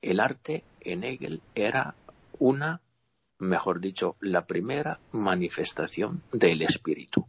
[0.00, 1.94] el arte en Hegel era
[2.38, 2.80] una
[3.40, 7.26] mejor dicho, la primera manifestación del espíritu.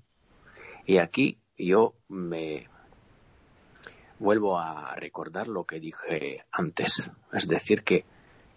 [0.86, 2.68] Y aquí yo me
[4.20, 8.06] vuelvo a recordar lo que dije antes, es decir, que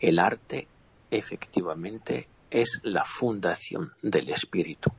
[0.00, 0.68] el arte
[1.10, 4.90] efectivamente es la fundación del espíritu.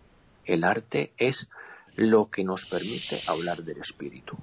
[0.43, 1.47] El arte es
[1.95, 4.37] lo que nos permite hablar del espíritu.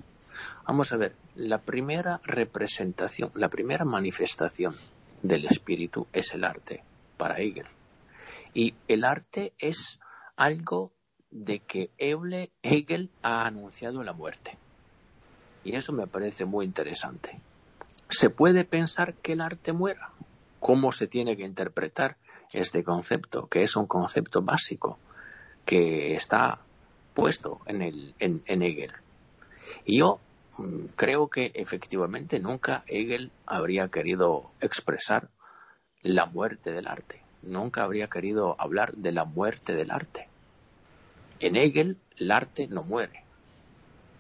[0.67, 4.75] Vamos a ver, la primera representación, la primera manifestación
[5.23, 6.83] del espíritu es el arte
[7.17, 7.67] para Hegel.
[8.55, 9.99] Y el arte es
[10.37, 10.93] algo
[11.33, 14.57] de que Hegel ha anunciado la muerte.
[15.65, 17.41] Y eso me parece muy interesante.
[18.09, 20.11] ¿Se puede pensar que el arte muera?
[20.61, 22.17] ¿Cómo se tiene que interpretar
[22.53, 24.99] este concepto, que es un concepto básico,
[25.65, 26.61] que está
[27.15, 28.93] puesto en, el, en Hegel?
[29.85, 30.21] Y yo
[30.59, 35.29] mm, creo que efectivamente nunca Hegel habría querido expresar
[36.03, 40.29] la muerte del arte nunca habría querido hablar de la muerte del arte.
[41.43, 43.25] En Hegel, el arte no muere.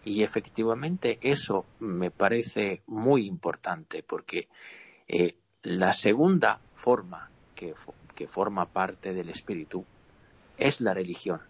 [0.04, 4.48] Y efectivamente eso me parece muy importante porque
[5.06, 7.74] eh, la segunda forma que,
[8.26, 9.84] forma parte del espíritu
[10.58, 11.40] es la religión.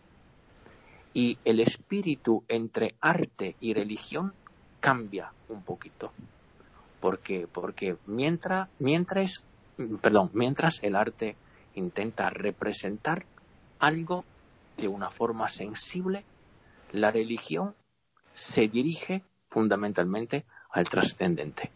[1.14, 4.35] Y el espíritu entre arte y religión
[4.80, 6.12] cambia un poquito.
[7.00, 9.42] Porque, porque mientras, mientras,
[10.02, 11.37] perdón, mientras el arte
[11.74, 13.24] intenta representar
[13.78, 14.24] algo
[14.76, 16.24] de una forma sensible,
[16.92, 17.74] la religión
[18.32, 21.70] se dirige fundamentalmente al trascendente.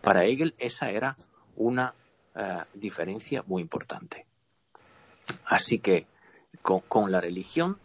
[0.00, 1.16] Para Hegel esa era
[1.56, 1.94] una
[2.34, 4.24] eh, diferencia muy importante.
[5.44, 6.06] Así que
[6.62, 7.78] con, la religión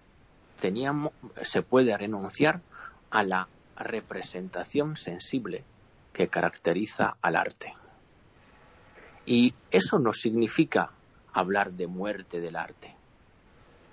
[0.60, 2.62] teníamos, se puede renunciar
[3.10, 5.63] a la representación sensible
[6.13, 7.73] que caracteriza al arte.
[9.26, 10.91] Y eso no significa
[11.34, 12.95] hablar de muerte del arte,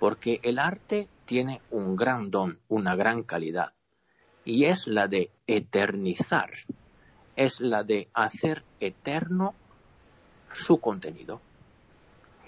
[0.01, 3.73] porque el arte tiene un gran don, una gran calidad,
[4.43, 6.49] y es la de eternizar,
[7.35, 9.53] es la de hacer eterno
[10.53, 11.39] su contenido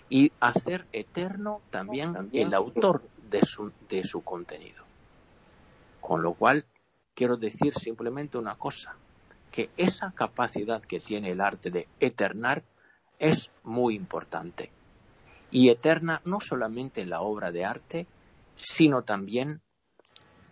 [0.09, 4.83] y hacer eterno también el autor de su, de su contenido.
[6.01, 6.65] Con lo cual,
[7.13, 8.95] quiero decir simplemente una cosa,
[9.51, 12.63] que esa capacidad que tiene el arte de eternar
[13.19, 14.71] es muy importante
[15.53, 18.07] y eterna no solamente la obra de arte,
[18.55, 19.61] sino también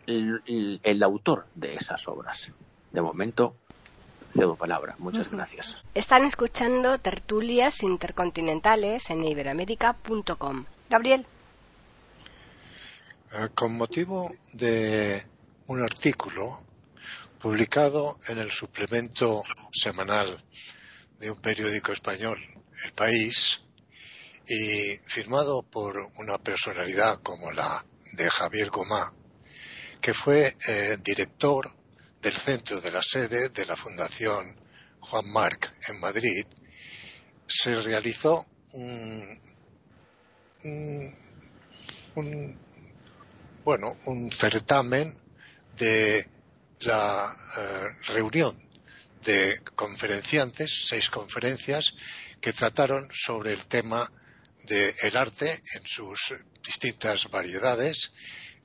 [0.06, 2.52] el, autor de esas obras.
[2.92, 3.56] De momento,
[4.34, 4.96] cedo palabra.
[5.00, 5.78] Muchas gracias.
[5.96, 10.66] Están escuchando tertulias intercontinentales en iberoamérica.com.
[10.88, 11.26] Gabriel.
[13.34, 15.26] Eh, con motivo de
[15.66, 16.62] un artículo
[17.40, 19.42] publicado en el suplemento
[19.74, 20.44] semanal
[21.18, 22.38] de un periódico español,
[22.86, 23.62] El País,
[24.54, 29.14] y firmado por una personalidad como la de Javier Gomá,
[30.02, 31.74] que fue eh, director
[32.22, 34.54] del centro de la sede de la Fundación
[35.00, 36.46] Juan Marc en Madrid,
[37.48, 39.40] se realizó un,
[43.64, 45.18] bueno, un certamen
[45.78, 46.28] de
[46.82, 48.62] la eh, reunión
[49.24, 51.94] de conferenciantes, seis conferencias,
[52.42, 54.12] que trataron sobre el tema
[54.64, 58.12] del arte en sus distintas variedades,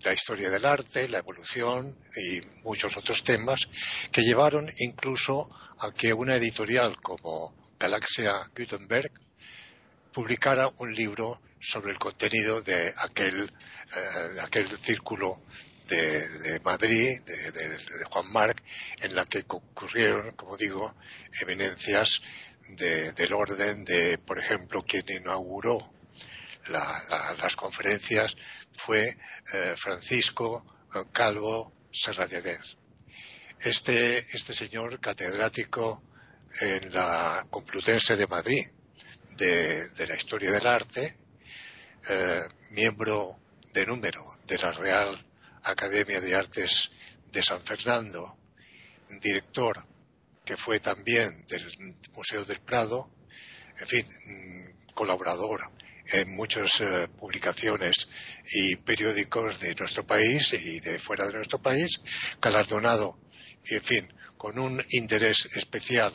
[0.00, 3.68] la historia del arte, la evolución y muchos otros temas
[4.12, 9.10] que llevaron incluso a que una editorial como Galaxia Gutenberg
[10.12, 15.42] publicara un libro sobre el contenido de aquel, eh, aquel círculo
[15.88, 18.62] de, Madrid, de, Juan Marc,
[19.00, 20.94] en la que concurrieron, como digo,
[21.40, 22.20] eminencias
[22.68, 25.92] del orden de, por ejemplo, quien inauguró
[26.68, 28.36] las conferencias
[28.72, 29.16] fue
[29.52, 32.60] eh, Francisco eh, Calvo Serradeder.
[33.60, 36.02] Este, este señor, catedrático
[36.60, 38.66] en la Complutense de Madrid
[39.36, 41.16] de, la historia del arte,
[42.08, 43.38] eh, miembro
[43.72, 45.25] de número de la Real
[45.66, 46.90] Academia de Artes
[47.32, 48.38] de San Fernando,
[49.20, 49.84] director
[50.44, 53.10] que fue también del Museo del Prado,
[53.80, 55.72] en fin, mm, colaborador
[56.12, 58.06] en muchas eh, publicaciones
[58.52, 62.00] y periódicos de nuestro país y de fuera de nuestro país,
[62.40, 63.18] galardonado,
[63.68, 66.12] en fin, con un interés especial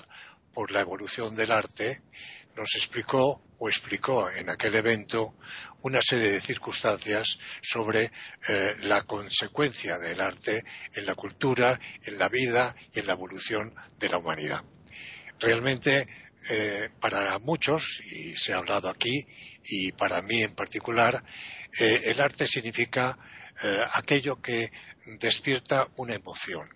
[0.54, 2.02] por la evolución del arte,
[2.56, 5.36] nos explicó o explicó en aquel evento
[5.84, 8.12] una serie de circunstancias sobre
[8.48, 13.74] eh, la consecuencia del arte en la cultura, en la vida y en la evolución
[14.00, 14.64] de la humanidad.
[15.40, 16.08] Realmente,
[16.50, 19.28] eh, para muchos, y se ha hablado aquí,
[19.64, 21.24] y para mí en particular,
[21.80, 23.18] eh, el arte significa
[23.94, 24.72] aquello que
[25.20, 26.68] despierta una emoción,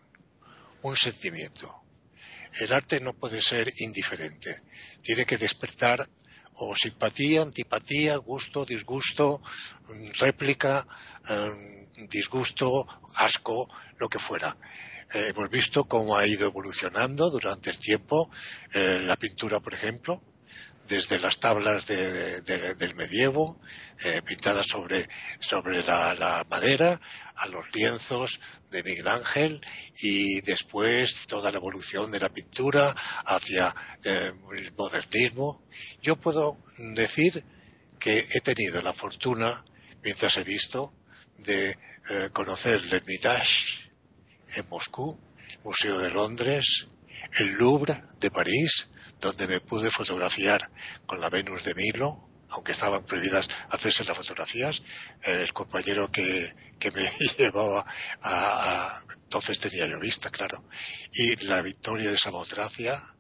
[0.84, 1.82] un sentimiento.
[2.60, 4.62] El arte no puede ser indiferente,
[5.06, 6.10] tiene que despertar
[6.56, 9.42] o simpatía, antipatía, gusto, disgusto,
[10.20, 10.88] réplica,
[11.30, 14.58] em, disgusto, asco, lo que fuera.
[15.14, 18.30] Eh, hemos visto cómo ha ido evolucionando durante el tiempo
[18.74, 20.22] eh, la pintura, por ejemplo,
[20.88, 23.60] desde las tablas del medievo,
[24.04, 25.08] eh, pintadas sobre,
[25.84, 27.02] la, madera,
[27.36, 28.40] a los lienzos
[28.70, 29.62] de Miguel Ángel
[30.00, 35.64] y después toda la evolución de la pintura hacia eh, el modernismo.
[36.02, 37.44] Yo puedo decir
[38.00, 39.66] que he tenido la fortuna,
[40.04, 40.94] mientras he visto,
[41.40, 41.72] de
[42.10, 43.92] eh, conocer el Hermitage
[44.56, 46.88] en Moscú, el Museo de Londres,
[47.40, 48.88] el Louvre de París,
[49.20, 50.70] donde me pude fotografiar
[51.06, 54.82] con la Venus de Milo, aunque estaban prohibidas hacerse las fotografías.
[55.24, 56.54] el compañero que,
[56.94, 57.86] me llevaba
[58.22, 60.64] a, entonces tenía yo vista, claro.
[61.14, 63.16] Y la victoria de Samotracia,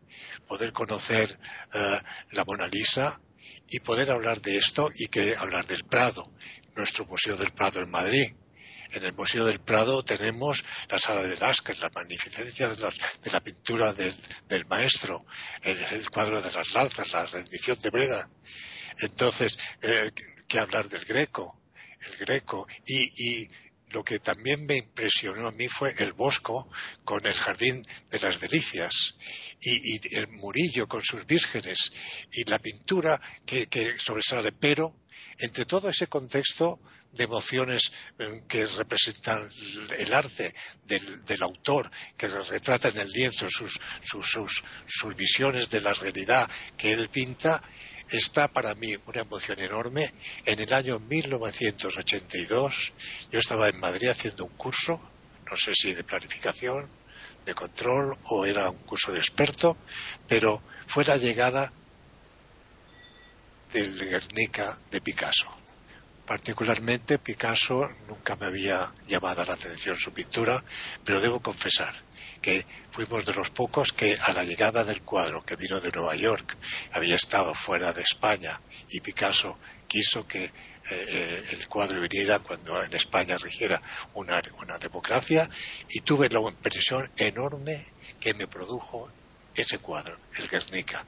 [0.47, 1.39] poder conocer
[1.73, 1.99] eh,
[2.31, 3.19] la Mona Lisa
[3.67, 6.31] y poder hablar de esto y que hablar del Prado,
[6.75, 8.34] nuestro Museo del Prado en Madrid,
[8.95, 13.93] en el Museo del Prado tenemos la sala de Velázquez, la magnificencia de, la pintura
[13.93, 15.25] del, maestro,
[15.62, 18.29] el, cuadro de las lanzas, la rendición de Breda.
[18.99, 20.12] Entonces, eh,
[20.47, 21.62] ¿qué hablar del Greco?
[21.99, 22.67] El Greco.
[22.88, 23.47] Y,
[23.89, 26.69] lo que también me impresionó a mí fue el Bosco
[27.05, 29.15] con el Jardín de las Delicias
[29.62, 31.93] y, el Murillo con sus vírgenes
[32.31, 34.51] y la pintura que, que sobresale.
[34.51, 34.95] Pero
[35.38, 36.79] entre todo ese contexto
[37.15, 39.49] de emociones eh, que representan
[39.97, 40.54] el arte
[40.86, 47.10] del, autor, que retrata en el lienzo sus, sus, visiones de la realidad que él
[47.10, 47.63] pinta,
[48.10, 50.13] está para mí una emoción enorme.
[50.45, 52.93] En el año 1982
[53.32, 54.99] yo estaba en Madrid haciendo un curso,
[55.49, 56.89] no sé si de planificación,
[57.45, 59.78] de control o era un curso de experto,
[60.28, 61.71] pero fue la llegada
[63.71, 65.64] del Guernica de Picasso.
[66.25, 70.63] Particularmente Picasso nunca me había llamado la atención su pintura,
[71.03, 71.93] pero debo confesar
[72.41, 76.15] que fuimos de los pocos que a la llegada del cuadro que vino de Nueva
[76.15, 76.57] York
[76.93, 78.59] había estado fuera de España
[78.89, 80.51] y Picasso quiso que
[80.89, 83.82] eh, el cuadro viniera cuando en España rigiera
[84.15, 85.47] una, una democracia
[85.89, 87.86] y tuve la impresión enorme
[88.19, 89.11] que me produjo
[89.53, 91.05] ese cuadro, el Guernica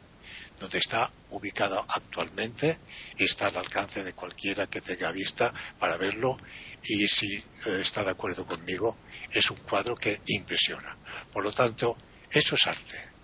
[0.59, 2.77] donde está ubicado actualmente
[3.17, 6.37] y está al alcance de cualquiera que tenga vista para verlo
[6.83, 7.43] y si eh,
[7.81, 8.97] está de acuerdo conmigo
[9.31, 10.97] es un cuadro que impresiona.
[11.31, 11.97] Por lo tanto,
[12.31, 13.17] eso es arte.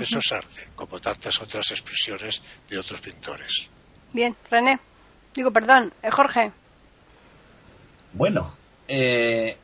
[0.00, 3.70] Eso es arte, como tantas otras expresiones de otros pintores.
[4.12, 4.78] Bien, René.
[5.34, 6.52] Digo, perdón, eh, Jorge.
[8.12, 8.54] Bueno,
[8.88, 9.56] eh,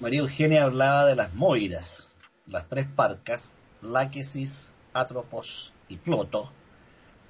[0.00, 2.10] María Eugenia hablaba de las moiras,
[2.46, 6.52] las tres parcas, Láquesis, Atropos y.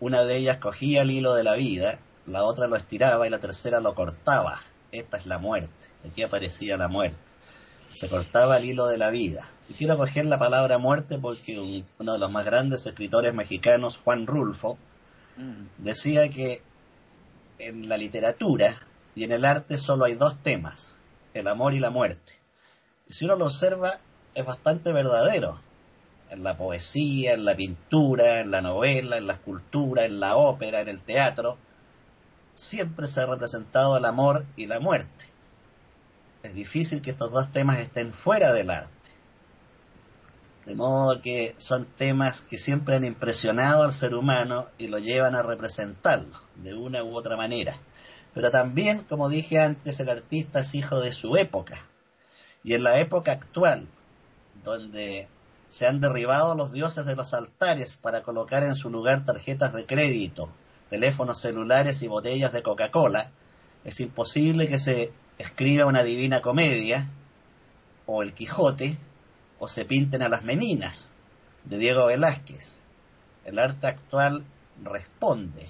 [0.00, 3.38] Una de ellas cogía el hilo de la vida, la otra lo estiraba y la
[3.38, 4.60] tercera lo cortaba.
[4.92, 5.72] Esta es la muerte.
[6.08, 7.18] Aquí aparecía la muerte.
[7.92, 9.48] Se cortaba el hilo de la vida.
[9.68, 14.26] Y quiero coger la palabra muerte porque uno de los más grandes escritores mexicanos, Juan
[14.26, 14.78] Rulfo,
[15.36, 15.82] mm.
[15.82, 16.62] decía que
[17.58, 18.76] en la literatura
[19.14, 20.98] y en el arte solo hay dos temas,
[21.34, 22.32] el amor y la muerte.
[23.08, 24.00] Y si uno lo observa,
[24.34, 25.60] es bastante verdadero.
[26.35, 30.80] En la poesía, en la pintura, en la novela, en la escultura, en la ópera,
[30.80, 31.59] en el teatro,
[32.55, 35.26] siempre se ha representado el amor y la muerte.
[36.43, 38.91] Es difícil que estos dos temas estén fuera del arte.
[40.66, 45.37] De modo que son temas que siempre han impresionado al ser humano y lo llevan
[45.37, 47.76] a representarlo de una u otra manera.
[48.35, 51.78] Pero también, como dije antes, el artista es hijo de su época.
[52.64, 53.87] Y en la época actual,
[54.64, 55.28] donde
[55.68, 59.86] se han derribado los dioses de los altares para colocar en su lugar tarjetas de
[59.86, 60.50] crédito,
[60.90, 63.30] teléfonos celulares y botellas de Coca-Cola,
[63.84, 67.08] es imposible que se escriba una divina comedia,
[68.06, 68.96] o el Quijote,
[69.58, 71.12] o se pinten a las meninas,
[71.64, 72.80] de Diego Velázquez.
[73.44, 74.44] El arte actual
[74.82, 75.66] responde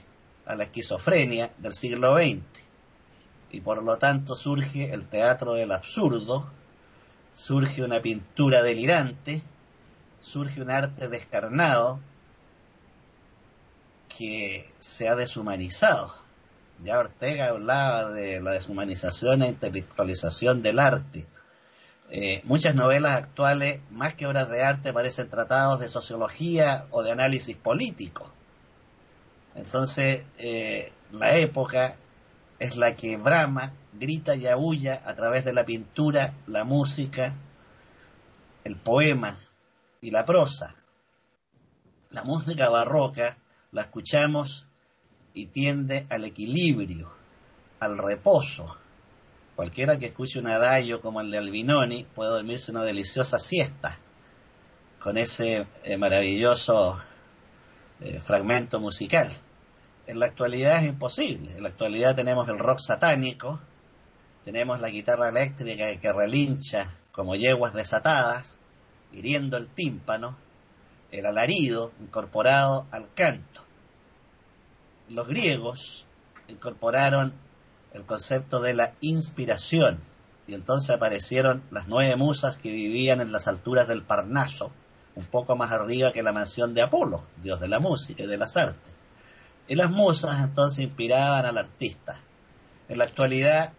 [0.47, 2.42] a la esquizofrenia del siglo XX
[3.51, 6.51] y por lo tanto surge el teatro del absurdo,
[7.32, 9.42] surge una pintura delirante,
[10.25, 12.01] surge un arte descarnado
[14.16, 16.14] que se ha deshumanizado.
[16.83, 21.27] Ya Ortega hablaba de la deshumanización e intelectualización del arte.
[22.11, 27.12] Eh, muchas novelas actuales, más que obras de arte, parecen tratados de sociología o de
[27.12, 28.31] análisis político.
[29.55, 31.97] Entonces, eh, la época
[32.59, 37.35] es la que brama, grita y aúlla a través de la pintura, la música,
[38.64, 39.39] el poema
[40.05, 40.74] y la prosa.
[42.11, 43.38] La música barroca
[43.72, 44.66] la escuchamos
[45.32, 47.11] y tiende al equilibrio,
[47.80, 48.76] al reposo.
[49.57, 53.98] Cualquiera que escuche un adagio como el de Albinoni puede dormirse una deliciosa siesta
[55.00, 57.00] con ese eh, maravilloso
[58.00, 59.32] eh, fragmento musical.
[60.07, 61.52] En la actualidad es imposible.
[61.52, 63.59] En la actualidad tenemos el rock satánico,
[64.44, 68.59] tenemos la guitarra eléctrica que relincha como yeguas desatadas,
[69.15, 70.37] hiriendo el tímpano,
[71.11, 73.62] el alarido incorporado al canto.
[75.09, 76.05] Los griegos
[76.49, 77.33] incorporaron
[77.93, 80.01] el concepto de la inspiración
[80.47, 84.73] y entonces aparecieron las nueve musas que vivían en las alturas del Parnaso,
[85.15, 88.37] un poco más arriba que la mansión de Apolo, dios de la música y de
[88.37, 88.95] las artes.
[89.69, 92.21] Y las musas entonces inspiraban al artista.
[92.89, 93.73] En la actualidad,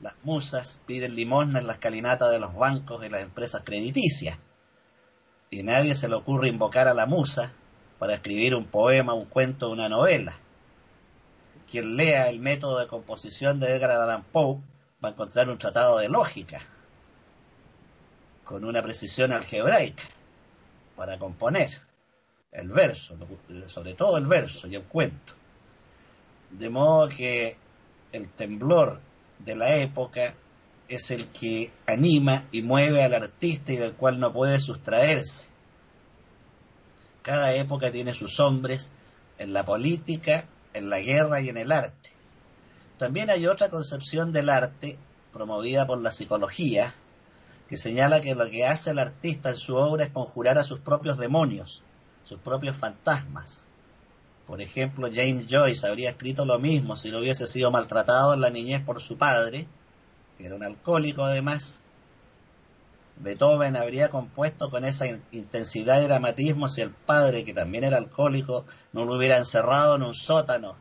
[0.00, 4.38] las musas piden limosna en la escalinata de los bancos y las empresas crediticias.
[5.50, 7.52] Y nadie se le ocurre invocar a la musa
[7.98, 10.36] para escribir un poema, un cuento, una novela.
[11.70, 14.60] Quien lea el método de composición de Edgar Allan Poe
[15.02, 16.60] va a encontrar un tratado de lógica
[18.44, 20.04] con una precisión algebraica
[20.96, 21.70] para componer
[22.52, 23.16] el verso,
[23.66, 25.34] sobre todo el verso y el cuento.
[26.50, 27.56] De modo que
[28.12, 29.00] el temblor
[29.38, 30.34] de la época
[30.88, 35.46] es el que anima y mueve al artista y del cual no puede sustraerse.
[37.22, 38.90] Cada época tiene sus hombres
[39.38, 42.10] en la política, en la guerra y en el arte.
[42.96, 44.98] También hay otra concepción del arte
[45.32, 46.94] promovida por la psicología
[47.68, 50.80] que señala que lo que hace el artista en su obra es conjurar a sus
[50.80, 51.82] propios demonios
[52.28, 53.64] sus propios fantasmas.
[54.48, 58.48] Por ejemplo, James Joyce habría escrito lo mismo si no hubiese sido maltratado en la
[58.48, 59.68] niñez por su padre,
[60.38, 61.82] que era un alcohólico además.
[63.16, 68.64] Beethoven habría compuesto con esa intensidad y dramatismo si el padre, que también era alcohólico,
[68.94, 70.76] no lo hubiera encerrado en un sótano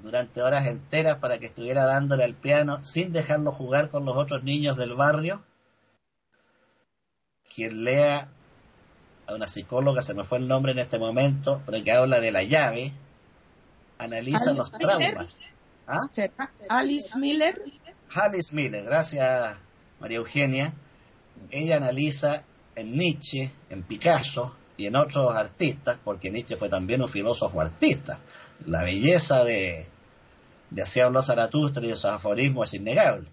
[0.00, 4.42] durante horas enteras para que estuviera dándole al piano sin dejarlo jugar con los otros
[4.42, 5.44] niños del barrio.
[7.54, 8.30] Quien lea
[9.26, 12.30] a una psicóloga, se me fue el nombre en este momento, pero que habla de
[12.30, 12.92] la llave,
[13.98, 15.40] analiza los traumas.
[15.86, 16.08] ¿Ah?
[16.68, 17.62] Alice Miller.
[18.14, 19.56] Alice Miller, gracias
[20.00, 20.72] María Eugenia.
[21.50, 27.08] Ella analiza en Nietzsche, en Picasso y en otros artistas, porque Nietzsche fue también un
[27.08, 28.18] filósofo artista.
[28.66, 29.86] La belleza de,
[30.70, 33.28] de así habló Zaratustra y de su aforismo es innegable.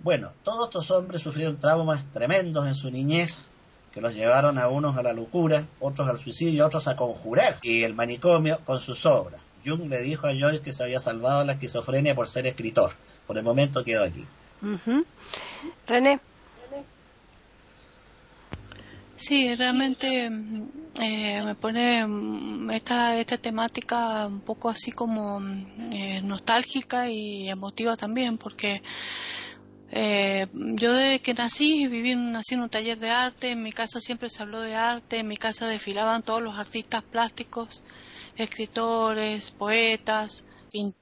[0.00, 3.48] Bueno, todos estos hombres sufrieron traumas tremendos en su niñez
[3.92, 7.82] que los llevaron a unos a la locura, otros al suicidio, otros a conjurar y
[7.82, 9.40] el manicomio con sus obras.
[9.64, 12.92] Jung le dijo a Joyce que se había salvado la esquizofrenia por ser escritor.
[13.26, 14.26] Por el momento quedó aquí.
[15.86, 16.20] René.
[19.16, 20.24] Sí, realmente
[21.00, 27.48] eh, me pone mm, esta, esta temática un poco así como mm, eh, nostálgica y
[27.48, 28.82] emotiva también, porque
[29.94, 34.00] eh, yo desde que nací, viví, nací en un taller de arte, en mi casa
[34.00, 37.82] siempre se habló de arte, en mi casa desfilaban todos los artistas plásticos,
[38.34, 40.46] escritores, poetas,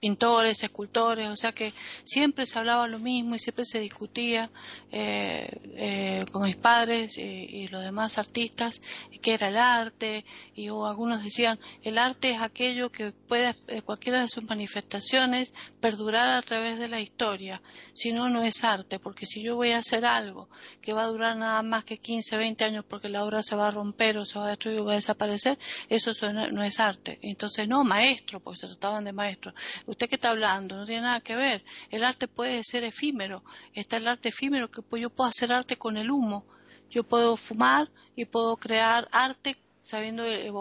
[0.01, 1.73] pintores, escultores, o sea que
[2.05, 4.51] siempre se hablaba lo mismo y siempre se discutía
[4.91, 8.81] eh, eh, con mis padres y, los demás artistas
[9.23, 14.23] qué era el arte y algunos decían el arte es aquello que puede eh, cualquiera
[14.23, 17.63] de sus manifestaciones perdurar a través de la historia,
[17.95, 20.49] si no no es arte, porque si yo voy a hacer algo
[20.81, 23.69] que va a durar nada más que 15, 20 años porque la obra se va
[23.69, 25.59] a romper o se va a destruir o va a desaparecer,
[25.89, 26.11] eso
[26.51, 27.19] no es arte.
[27.23, 29.55] Entonces no, maestro, porque se trataban de maestros
[29.87, 30.77] ¿Usted qué está hablando?
[30.77, 31.65] No tiene nada que ver.
[31.91, 33.45] El arte puede ser efímero.
[33.75, 36.47] Está el arte efímero que yo puedo hacer arte con el humo.
[36.89, 39.57] Yo puedo fumar y puedo crear arte
[39.91, 40.53] sabiendo el,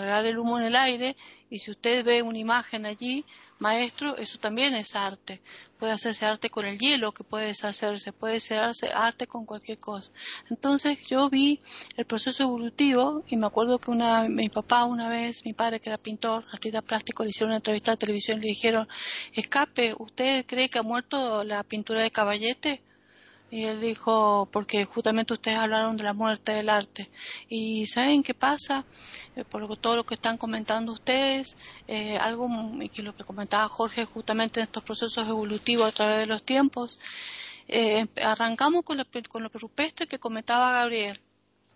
[0.00, 1.16] el humo en el aire
[1.50, 3.24] y si usted ve una imagen allí,
[3.58, 5.40] maestro, eso también es arte.
[5.78, 10.12] Puede hacerse arte con el hielo que puede deshacerse, puede hacerse arte con cualquier cosa.
[10.50, 11.60] Entonces yo vi
[11.96, 15.88] el proceso evolutivo y me acuerdo que una, mi papá una vez, mi padre que
[15.88, 18.86] era pintor, artista plástico, le hicieron una entrevista a televisión y le dijeron,
[19.32, 22.82] escape, ¿usted cree que ha muerto la pintura de caballete?
[23.54, 27.08] Y él dijo, porque justamente ustedes hablaron de la muerte del arte.
[27.48, 28.84] Y ¿saben qué pasa?
[29.36, 32.48] Eh, por lo, todo lo que están comentando ustedes, eh, algo
[32.92, 36.98] que lo que comentaba Jorge justamente en estos procesos evolutivos a través de los tiempos,
[37.68, 41.20] eh, arrancamos con, con lo rupestre que comentaba Gabriel.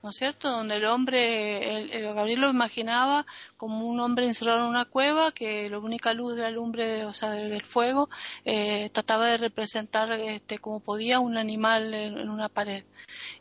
[0.03, 0.49] ¿No es cierto?
[0.49, 3.27] Donde el hombre, el, Gabriel lo imaginaba
[3.57, 7.13] como un hombre encerrado en una cueva, que la única luz de la lumbre, o
[7.13, 8.09] sea, del fuego,
[8.45, 12.85] eh, trataba de representar este, como podía un animal en, una pared.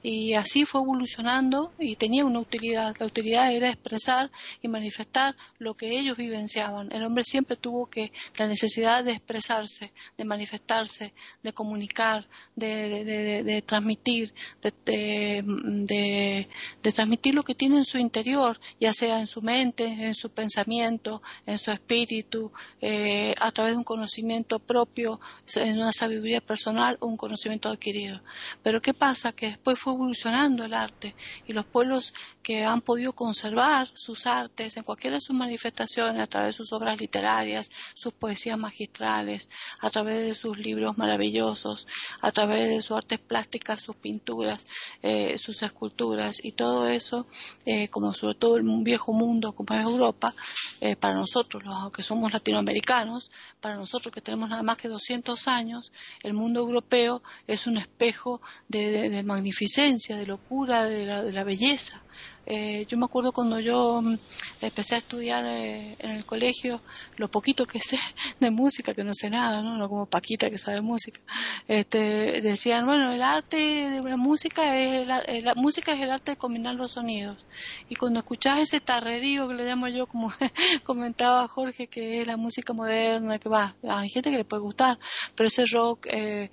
[0.02, 2.96] Y así fue evolucionando y tenía una utilidad.
[3.00, 4.32] La utilidad era expresar
[4.62, 6.92] y manifestar lo que ellos vivenciaban.
[6.92, 13.44] El hombre siempre tuvo que la necesidad de expresarse, de manifestarse, de comunicar, de, de,
[13.44, 16.47] de transmitir, de
[16.84, 20.30] de, transmitir lo que tiene en su interior, ya sea en su mente, en su
[20.30, 25.20] pensamiento, en su espíritu, eh, a través de un conocimiento propio,
[25.56, 28.22] en una sabiduría personal o un conocimiento adquirido.
[28.64, 29.32] Pero ¿qué pasa?
[29.32, 34.78] Que después fue evolucionando el arte y los pueblos que han podido conservar sus artes
[34.78, 39.90] en cualquiera de sus manifestaciones, a través de sus obras literarias, sus poesías magistrales, a
[39.90, 41.88] través de sus libros maravillosos,
[42.22, 44.66] a través de sus artes plásticas, sus pinturas,
[45.02, 47.28] eh, sus esculturas, y todo eso,
[47.66, 50.34] eh, como sobre todo el viejo mundo como es Europa,
[50.82, 53.32] eh, para nosotros los que somos latinoamericanos,
[53.62, 55.92] para nosotros que tenemos nada más que 200 años,
[56.24, 62.02] el mundo europeo es un espejo de, magnificencia, de locura, de la belleza.
[62.50, 64.18] Eh, yo me acuerdo cuando yo mm,
[64.62, 66.80] empecé a estudiar eh, en el colegio,
[67.18, 68.00] lo poquito que sé
[68.40, 69.90] de música, que no sé nada, ¿no?
[69.90, 71.20] como Paquita que sabe música,
[71.68, 76.32] este, decían, bueno, el arte de la música es el, la música es el arte
[76.32, 77.48] de combinar los sonidos.
[77.90, 80.32] Y cuando escuchás ese tarredío que le llamo yo, como
[80.86, 84.98] comentaba Jorge, que es la música moderna, que va, hay gente que le puede gustar,
[85.36, 86.50] pero ese rock eh,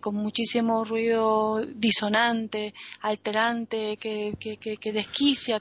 [0.00, 4.92] con muchísimo ruido disonante, alterante, que, que, que, que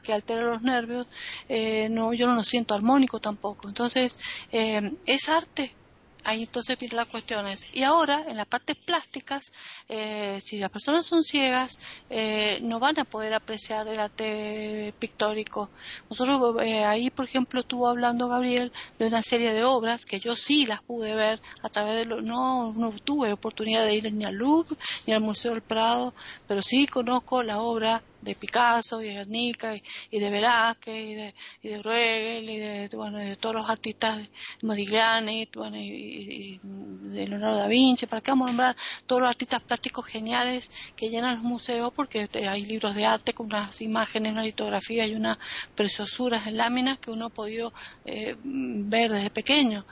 [0.04, 1.08] que altera los nervios,
[1.50, 3.68] eh, no, yo no lo siento armónico tampoco.
[3.68, 4.18] Entonces,
[4.52, 5.76] eh, es arte,
[6.24, 7.68] ahí entonces vienen las cuestiones.
[7.74, 9.52] Y ahora, en las partes plásticas,
[9.90, 15.70] eh, si las personas son ciegas, eh, no van a poder apreciar el arte pictórico.
[16.10, 20.36] Nosotros, eh, ahí, por ejemplo, estuvo hablando Gabriel de una serie de obras que yo
[20.36, 24.26] sí las pude ver a través de lo, no, no tuve oportunidad de ir ni
[24.26, 26.14] al Louvre ni al Museo del Prado,
[26.48, 29.76] pero sí conozco la obra de Picasso y de Guernica
[30.10, 34.20] y, de Velázquez y de, y de Bruegel y de, bueno, de todos los artistas
[34.62, 39.62] Modigliani bueno, y, de Leonardo da Vinci, para qué vamos a nombrar todos los artistas
[39.62, 44.32] plásticos geniales que llenan los museos porque este, hay libros de arte con unas imágenes,
[44.32, 45.38] una litografía y unas
[45.76, 47.74] preciosuras en láminas que uno ha podido
[48.06, 49.86] eh, ver desde pequeño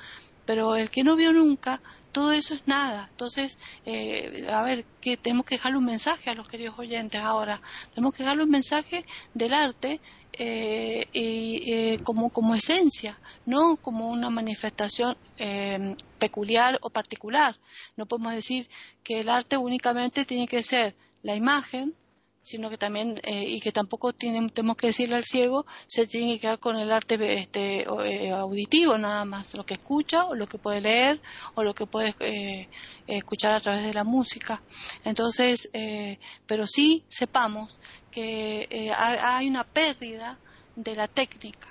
[0.49, 1.79] pero el que no vio nunca,
[2.11, 3.07] todo eso es nada.
[3.11, 7.61] Entonces, eh, a ver, que tenemos que dejarle un mensaje a los queridos oyentes ahora.
[7.93, 10.01] Tenemos que dejarle un mensaje del arte
[10.33, 15.15] eh, y, eh, como, como esencia, no como una manifestación
[16.17, 17.55] peculiar o particular.
[17.95, 18.67] No podemos decir
[19.03, 21.93] que el arte únicamente tiene que ser la imagen,
[22.41, 26.41] sino que también, eh, y que tampoco tenemos que decirle al ciego, se tiene que
[26.41, 30.57] quedar con el arte este, eh, auditivo nada más, lo que escucha o lo que
[30.57, 31.21] puede leer
[31.55, 32.67] o lo que puede eh,
[33.07, 34.61] escuchar a través de la música.
[35.03, 35.69] Entonces,
[36.45, 37.79] pero sí sepamos
[38.11, 40.39] que hay una pérdida
[40.75, 41.67] de la técnica.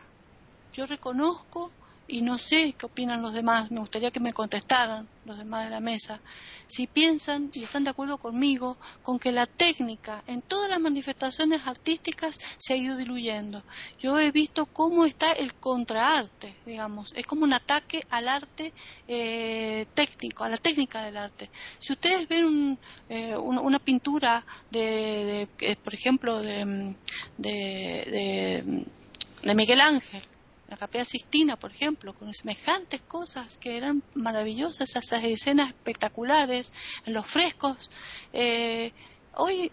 [0.73, 1.73] Yo reconozco
[2.09, 5.71] y no sé qué opinan los demás, me gustaría que me contestaran los demás de
[5.71, 6.21] la mesa,
[6.67, 11.67] si piensan y están de acuerdo conmigo con que la técnica en todas las manifestaciones
[11.67, 13.63] artísticas se ha ido diluyendo.
[14.01, 18.73] Yo he visto cómo está el contraarte, digamos, es como un ataque al arte
[19.07, 21.51] eh, técnico, a la técnica del arte.
[21.79, 22.79] Si ustedes ven
[23.11, 25.47] eh, una pintura de,
[25.85, 26.97] por ejemplo, de,
[27.37, 30.23] de Miguel Ángel,
[30.69, 36.73] la capilla Sistina, por ejemplo, con semejantes cosas que eran maravillosas, esas escenas espectaculares,
[37.07, 37.91] en los frescos.
[38.33, 38.93] Eh,
[39.35, 39.73] hoy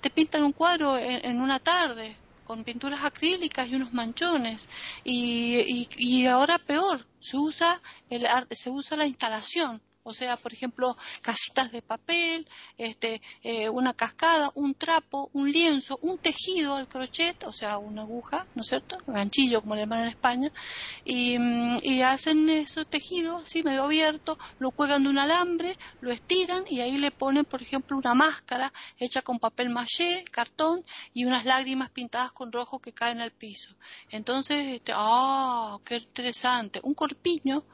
[0.00, 4.68] te pintan un cuadro en, una tarde con pinturas acrílicas y unos manchones
[5.04, 10.52] y, y, ahora peor se usa el arte, se usa la instalación o sea, por
[10.52, 12.48] ejemplo, casitas de papel,
[12.78, 18.02] este, eh, una cascada, un trapo, un lienzo, un tejido al crochet, o sea, una
[18.02, 18.98] aguja, ¿no es cierto?
[19.06, 20.52] Un ganchillo, como le llaman en España,
[21.04, 26.64] y, mm, hacen esos tejidos así medio abierto, lo cuelgan de un alambre, lo estiran
[26.68, 31.44] y ahí le ponen, por ejemplo, una máscara hecha con papel maché, cartón y unas
[31.44, 33.74] lágrimas pintadas con rojo que caen al piso.
[34.10, 35.78] Entonces, este, ¡ah!
[35.84, 36.80] ¡Qué interesante!
[36.82, 37.64] Un corpiño,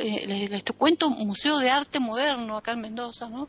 [0.00, 3.48] eh, les, les, cuento un museo de de arte moderno acá en Mendoza, ¿no?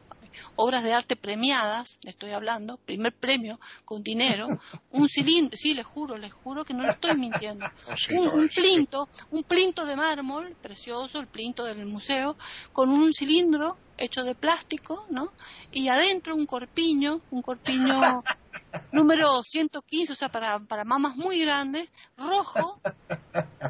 [0.56, 4.48] Obras de arte premiadas, le estoy hablando, primer premio con dinero,
[4.90, 7.68] un cilindro, sí, les juro, les juro que no le estoy mintiendo,
[8.34, 12.38] un, plinto, un plinto de mármol, precioso, el plinto del museo,
[12.74, 15.32] con un cilindro hecho de plástico, ¿no?
[15.72, 18.24] Y adentro un corpiño, un corpiño
[18.92, 22.80] número 115, o sea, para, para mamas muy grandes, rojo,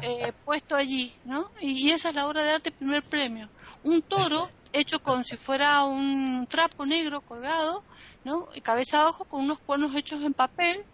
[0.02, 1.50] eh, puesto allí, ¿no?
[1.60, 3.48] Y, esa es la obra de arte primer premio.
[3.84, 7.82] Un toro hecho como si fuera un trapo negro colgado,
[8.24, 8.48] ¿no?
[8.54, 10.84] Y cabeza abajo con unos cuernos hechos en papel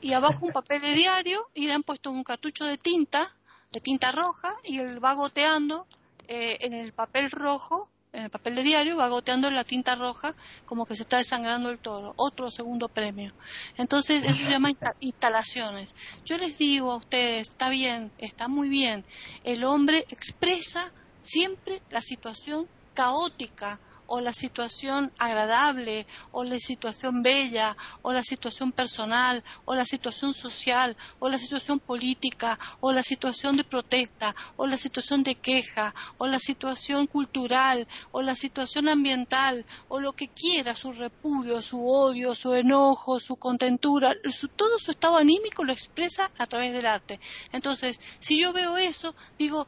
[0.00, 3.34] y abajo un papel de diario y le han puesto un cartucho de tinta,
[3.70, 5.86] de tinta roja y él va goteando
[6.28, 10.34] eh, en el papel rojo en el papel de diario, va goteando la tinta roja
[10.66, 12.12] como que se está desangrando el toro.
[12.16, 13.32] Otro segundo premio.
[13.76, 15.94] Entonces, eso se llama instalaciones.
[16.24, 19.04] Yo les digo a ustedes, está bien, está muy bien.
[19.44, 20.92] El hombre expresa
[21.22, 23.80] siempre la situación caótica
[24.14, 30.34] o la situación agradable, o la situación bella, o la situación personal, o la situación
[30.34, 35.94] social, o la situación política, o la situación de protesta, o la situación de queja,
[36.18, 41.82] o la situación cultural, o la situación ambiental, o lo que quiera, su repudio, su
[41.88, 44.14] odio, su enojo, su contentura,
[44.56, 47.18] todo su estado anímico lo expresa a través del arte.
[47.50, 49.66] Entonces, si yo veo eso, digo,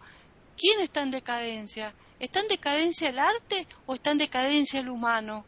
[0.55, 1.95] ¿quién está en decadencia?
[2.25, 5.45] ¿Está en decadencia el arte o está en decadencia el humano?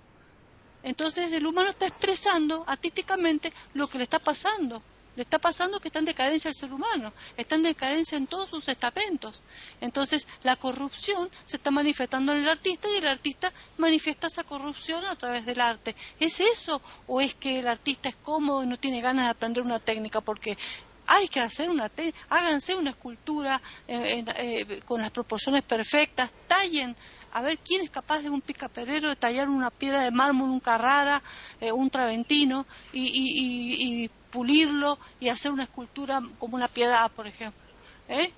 [0.82, 4.82] Entonces el humano está expresando artísticamente lo que le está pasando.
[5.16, 8.50] Le está pasando que está en decadencia el ser humano, está en decadencia en todos
[8.50, 9.42] sus estamentos.
[9.80, 15.02] Entonces la corrupción se está manifestando en el artista y el artista manifiesta esa corrupción
[15.06, 15.96] a través del arte.
[16.20, 19.62] ¿Es eso o es que el artista es cómodo y no tiene ganas de aprender
[19.62, 20.58] una técnica porque
[21.06, 21.90] hay que hacer una
[22.28, 26.96] háganse una escultura eh, eh, con las proporciones perfectas, tallen,
[27.32, 30.60] a ver quién es capaz de un picaperero de tallar una piedra de mármol, un
[30.60, 31.22] Carrara,
[31.60, 37.62] eh, un Traventino y, pulirlo y hacer una escultura como una piedad, por ejemplo.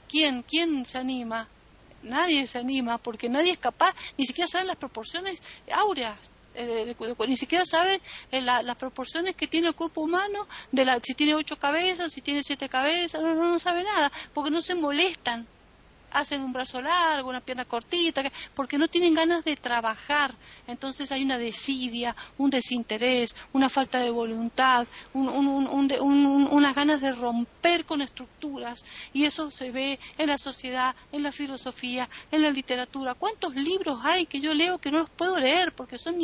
[0.08, 1.48] ¿Quién, ¿Quién se anima?
[2.02, 5.42] Nadie se anima porque nadie es capaz, ni siquiera saben las proporciones
[5.72, 6.96] áureas eh,
[7.26, 8.00] ni siquiera sabe
[8.32, 12.20] eh, las proporciones que tiene el cuerpo humano, de la, si tiene ocho cabezas, si
[12.20, 15.46] tiene siete cabezas, no, no, no sabe nada, porque no se molestan
[16.20, 18.22] hacen un brazo largo, una pierna cortita,
[18.54, 20.34] porque no tienen ganas de trabajar.
[20.66, 28.00] Entonces hay una desidia, un desinterés, una falta de voluntad, unas ganas de romper con
[28.02, 28.84] estructuras.
[29.12, 33.14] Y eso se ve en la sociedad, en la filosofía, en la literatura.
[33.14, 36.16] ¿Cuántos libros hay que yo leo que no los puedo leer porque son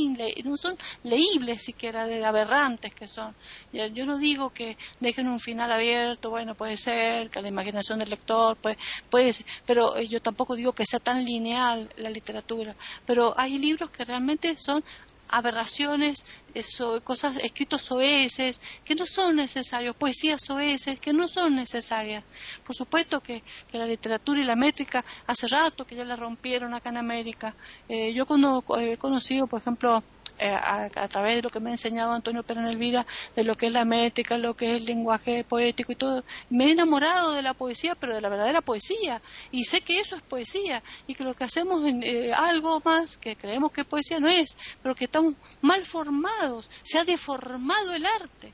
[0.44, 3.34] no son leíbles siquiera de aberrantes que son?
[3.72, 8.10] Yo no digo que dejen un final abierto, bueno, puede ser, que la imaginación del
[8.10, 8.78] lector puede,
[9.10, 12.74] puede ser, pero eh, yo tampoco digo que sea tan lineal la literatura,
[13.06, 14.84] pero hay libros que realmente son
[15.28, 16.24] aberraciones,
[16.54, 22.22] eso, cosas escritos soeces que no son necesarios, poesías soeces que no son necesarias.
[22.64, 26.90] Por supuesto que, la literatura y la métrica hace rato que ya la rompieron acá
[26.90, 27.56] en América.
[27.88, 30.02] Eh, yo cuando he conocido, por ejemplo,
[30.38, 33.06] eh, a, través de lo que me ha enseñado Antonio Pérez Elvira,
[33.36, 36.24] de lo que es la métrica, lo que es el lenguaje poético y todo.
[36.50, 39.22] Me he enamorado de la poesía, pero de la verdadera poesía.
[39.52, 43.16] Y sé que eso es poesía y que lo que hacemos en eh, algo más
[43.16, 48.04] que creemos que poesía no es, pero que estamos mal formados, se ha deformado el
[48.04, 48.52] arte.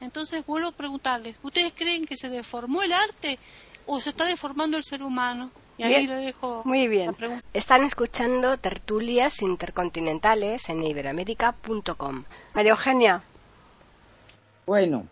[0.00, 3.38] Entonces vuelvo a preguntarles, ¿ustedes creen que se deformó el arte
[3.86, 5.50] o se está deformando el ser humano?
[5.80, 7.16] Y ahí le dejo Muy bien.
[7.54, 12.24] Están escuchando tertulias intercontinentales en iberoamérica.com.
[12.54, 13.22] María Eugenia.
[14.66, 15.06] Bueno,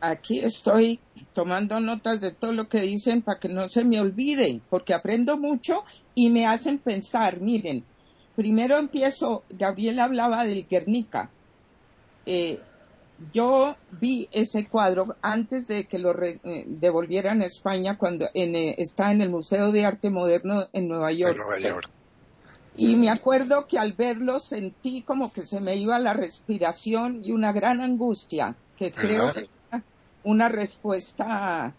[0.00, 1.00] aquí estoy
[1.34, 5.36] tomando notas de todo lo que dicen para que no se me olvide, porque aprendo
[5.36, 5.82] mucho
[6.14, 7.40] y me hacen pensar.
[7.40, 7.82] Miren,
[8.36, 11.30] primero empiezo, Gabriel hablaba del Guernica.
[12.26, 12.60] Eh,
[13.32, 19.10] yo vi ese cuadro antes de que lo eh, devolvieran a España cuando eh, está
[19.10, 21.38] en el Museo de Arte Moderno en Nueva York.
[22.76, 27.32] Y me acuerdo que al verlo sentí como que se me iba la respiración y
[27.32, 29.48] una gran angustia, que creo que
[30.24, 31.72] una respuesta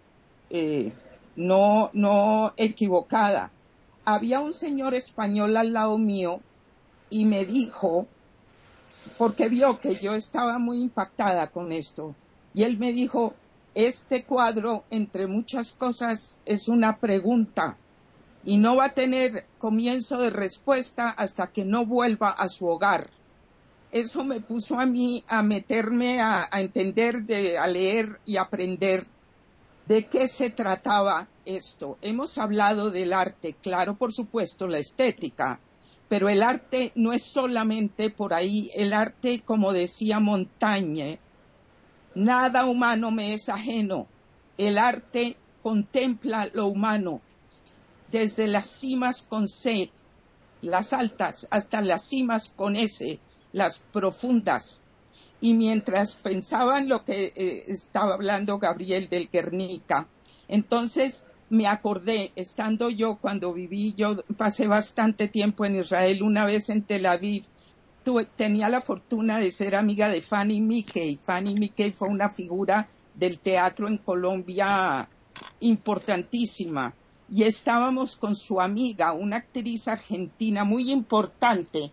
[0.49, 0.91] eh,
[1.35, 3.51] no, no equivocada.
[4.05, 6.39] Había un señor español al lado mío
[7.11, 8.07] y me dijo,
[9.17, 12.15] porque vio que yo estaba muy impactada con esto.
[12.53, 13.33] Y él me dijo,
[13.75, 17.77] este cuadro, entre muchas cosas, es una pregunta
[18.43, 23.09] y no va a tener comienzo de respuesta hasta que no vuelva a su hogar.
[23.91, 27.23] Eso me puso a mí a meterme a, entender,
[27.59, 29.05] a leer y aprender
[29.85, 31.97] de qué se trataba esto.
[32.01, 35.59] Hemos hablado del arte, claro, por supuesto, la estética,
[36.09, 41.19] pero el arte no es solamente por ahí, el arte, como decía Montaigne,
[42.15, 44.07] nada humano me es ajeno.
[44.57, 47.21] El arte contempla lo humano,
[48.11, 49.91] desde las cimas con C,
[50.61, 53.19] las altas, hasta las cimas con S,
[53.51, 54.81] las profundas.
[55.41, 60.07] Y mientras pensaba en lo que eh, estaba hablando Gabriel del Guernica,
[60.47, 66.69] entonces me acordé, estando yo cuando viví, yo pasé bastante tiempo en Israel, una vez
[66.69, 67.45] en Tel Aviv,
[68.35, 71.17] tenía la fortuna de ser amiga de Fanny Mickey.
[71.17, 75.07] Fanny Mickey fue una figura del teatro en Colombia
[75.59, 76.93] importantísima.
[77.29, 81.91] Y estábamos con su amiga, una actriz argentina muy importante,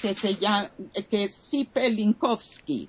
[0.00, 0.70] que se llama,
[1.08, 2.88] que es Sipe Linkowski.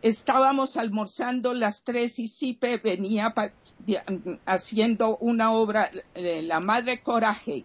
[0.00, 3.34] Estábamos almorzando las tres y Sipe venía
[4.46, 7.64] haciendo una obra, eh, La Madre Coraje,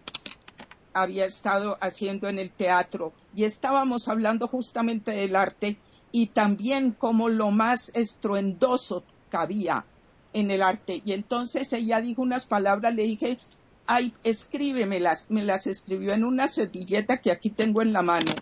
[0.92, 5.76] había estado haciendo en el teatro y estábamos hablando justamente del arte
[6.10, 9.84] y también como lo más estruendoso cabía
[10.32, 11.02] en el arte.
[11.04, 13.38] Y entonces ella dijo unas palabras, le dije,
[13.86, 18.32] ay, escríbemelas, me las escribió en una servilleta que aquí tengo en la mano.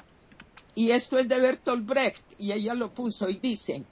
[0.77, 3.85] Y esto es de Bertolt Brecht, y ella lo puso y dice,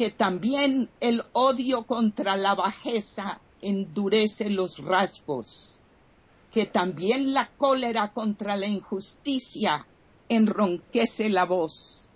[0.00, 5.82] que también el odio contra la bajeza endurece los rasgos,
[6.50, 9.86] que también la cólera contra la injusticia
[10.30, 12.08] enronquece la voz.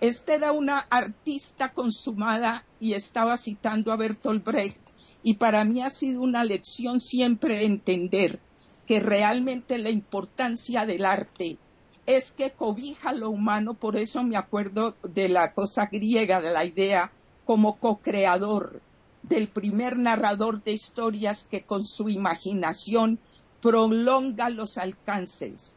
[0.00, 4.80] Esta era una artista consumada y estaba citando a Bertolt Brecht
[5.22, 8.40] y para mí ha sido una lección siempre entender
[8.86, 11.58] que realmente la importancia del arte
[12.06, 16.64] es que cobija lo humano, por eso me acuerdo de la cosa griega, de la
[16.64, 17.12] idea
[17.44, 18.80] como co-creador,
[19.22, 23.18] del primer narrador de historias que con su imaginación
[23.60, 25.76] prolonga los alcances,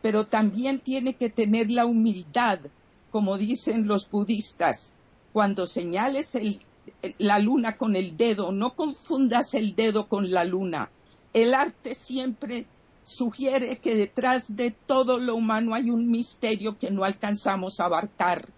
[0.00, 2.60] pero también tiene que tener la humildad,
[3.10, 4.94] como dicen los budistas,
[5.32, 6.36] cuando señales
[7.18, 10.88] la luna con el dedo, no confundas el dedo con la luna.
[11.34, 12.66] El arte siempre
[13.06, 18.48] sugiere que detrás de todo lo humano hay un misterio que no alcanzamos a abarcar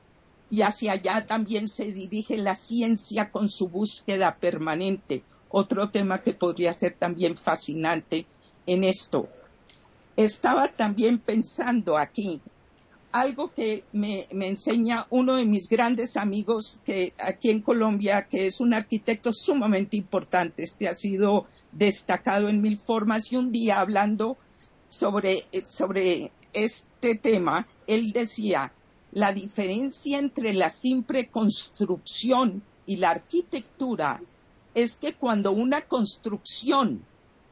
[0.49, 6.33] y hacia allá también se dirige la ciencia con su búsqueda permanente, otro tema que
[6.33, 8.25] podría ser también fascinante
[8.65, 9.29] en esto.
[10.17, 12.41] Estaba también pensando aquí
[13.13, 18.61] algo que me, enseña uno de mis grandes amigos que aquí en Colombia, que es
[18.61, 24.37] un arquitecto sumamente importante, este ha sido destacado en mil formas y un día hablando
[24.87, 28.73] sobre, sobre este tema, él decía,
[29.13, 34.21] la diferencia entre la simple construcción y la arquitectura
[34.75, 37.03] es que cuando una construcción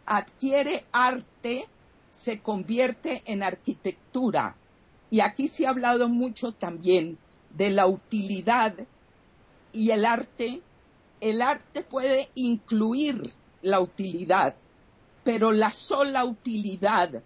[0.04, 1.66] adquiere arte,
[2.08, 4.56] se convierte en arquitectura.
[5.10, 7.18] Y aquí se ha hablado mucho también
[7.50, 8.74] de la utilidad
[9.72, 10.62] y el arte.
[11.20, 13.32] El arte puede incluir
[13.62, 14.54] la utilidad,
[15.24, 17.22] pero la sola utilidad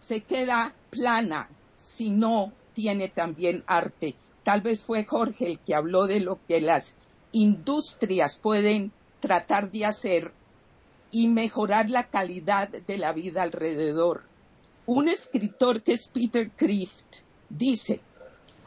[0.00, 4.14] se queda plana si no tiene también arte.
[4.42, 6.94] Tal vez fue Jorge el que habló de lo que las
[7.32, 10.32] industrias pueden tratar de hacer
[11.10, 14.24] y mejorar la calidad de la vida alrededor.
[14.86, 17.18] Un escritor que es Peter Crift
[17.48, 18.00] dice,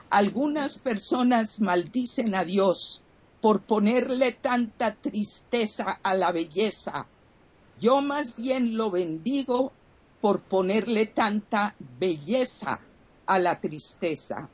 [0.09, 3.01] algunas personas maldicen a Dios
[3.41, 7.05] por ponerle tanta tristeza a la belleza.
[7.81, 9.73] Yo más bien lo bendigo
[10.21, 12.79] por ponerle tanta belleza
[13.25, 14.47] a la tristeza.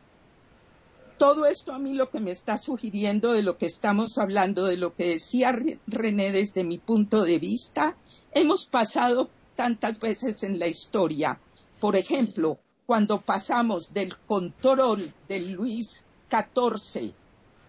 [1.20, 4.78] Todo esto a mí lo que me está sugiriendo de lo que estamos hablando, de
[4.78, 5.56] lo que decía
[5.86, 7.96] René desde mi punto de vista,
[8.32, 11.40] hemos pasado tantas veces en la historia.
[11.82, 17.12] Por ejemplo, cuando pasamos del control de Luis XIV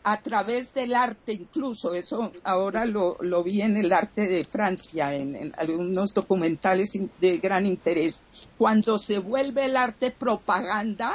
[0.04, 5.54] a través del arte, incluso eso ahora lo, vi en el arte de Francia, en,
[5.56, 6.92] algunos documentales
[7.22, 8.26] de gran interés,
[8.58, 11.14] cuando se vuelve el arte propaganda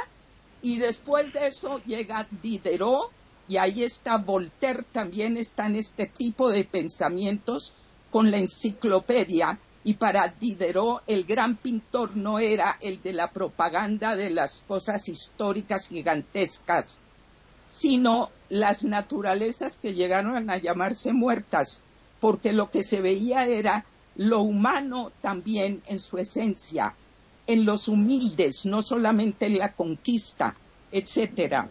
[0.60, 3.12] y después de eso llega Diderot
[3.46, 7.74] y ahí está Voltaire, también está en este tipo de pensamientos
[8.10, 14.16] con la enciclopedia y para Diderot el gran pintor no era el de la propaganda
[14.16, 17.00] de las cosas históricas gigantescas,
[17.68, 21.84] sino las naturalezas que llegaron a llamarse muertas,
[22.20, 23.86] porque lo que se veía era
[24.16, 26.94] lo humano también en su esencia,
[27.46, 30.54] en los humildes, no solamente en la conquista,
[30.92, 31.70] etcétera.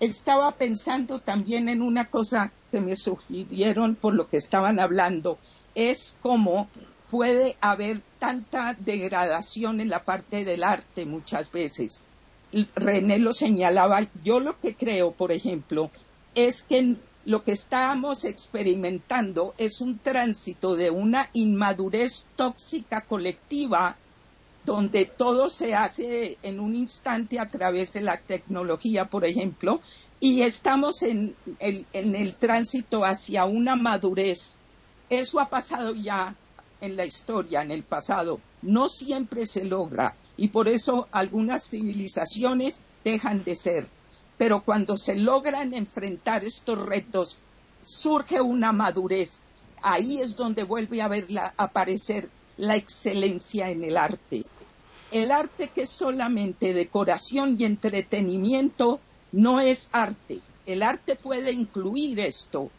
[0.00, 5.38] Estaba pensando también en una cosa que me sugirieron por lo que estaban hablando,
[5.76, 6.68] es como
[7.14, 12.06] puede haber tanta degradación en la parte del arte muchas veces.
[12.74, 15.92] René lo señalaba, yo lo que creo, por ejemplo,
[16.34, 23.96] es que lo que estamos experimentando es un tránsito de una inmadurez tóxica colectiva
[24.64, 29.80] donde todo se hace en un instante a través de la tecnología, por ejemplo,
[30.18, 34.58] y estamos en el, en el tránsito hacia una madurez.
[35.08, 36.34] Eso ha pasado ya
[36.80, 38.40] en la historia, en el pasado.
[38.62, 43.88] No siempre se logra y por eso algunas civilizaciones dejan de ser.
[44.36, 47.38] Pero cuando se logran enfrentar estos retos,
[47.84, 49.40] surge una madurez.
[49.82, 51.10] Ahí es donde vuelve a,
[51.56, 54.44] aparecer la excelencia en el arte.
[55.10, 59.00] El arte que es solamente decoración y entretenimiento
[59.32, 60.40] no es arte.
[60.66, 62.70] El arte puede incluir esto.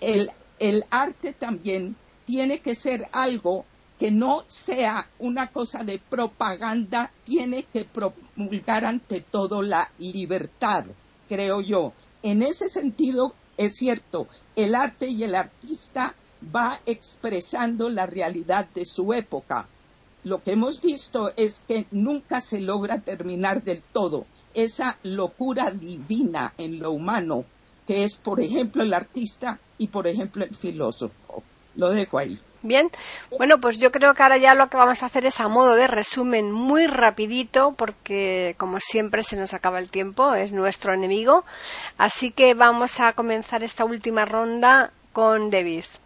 [0.00, 3.64] El, el arte también tiene que ser algo
[3.98, 10.86] que no sea una cosa de propaganda, tiene que promulgar ante todo la libertad,
[11.28, 11.92] creo yo.
[12.22, 16.14] En ese sentido, es cierto, el arte y el artista
[16.54, 19.68] va expresando la realidad de su época.
[20.24, 26.54] Lo que hemos visto es que nunca se logra terminar del todo esa locura divina
[26.56, 27.44] en lo humano,
[27.86, 31.23] que es, por ejemplo, el artista y, por ejemplo, el filósofo.
[31.76, 32.38] Lo dejo ahí.
[32.62, 32.90] Bien,
[33.36, 35.74] bueno, pues yo creo que ahora ya lo que vamos a hacer es a modo
[35.74, 41.44] de resumen muy rapidito, porque como siempre se nos acaba el tiempo, es nuestro enemigo.
[41.98, 46.00] Así que vamos a comenzar esta última ronda con Davis.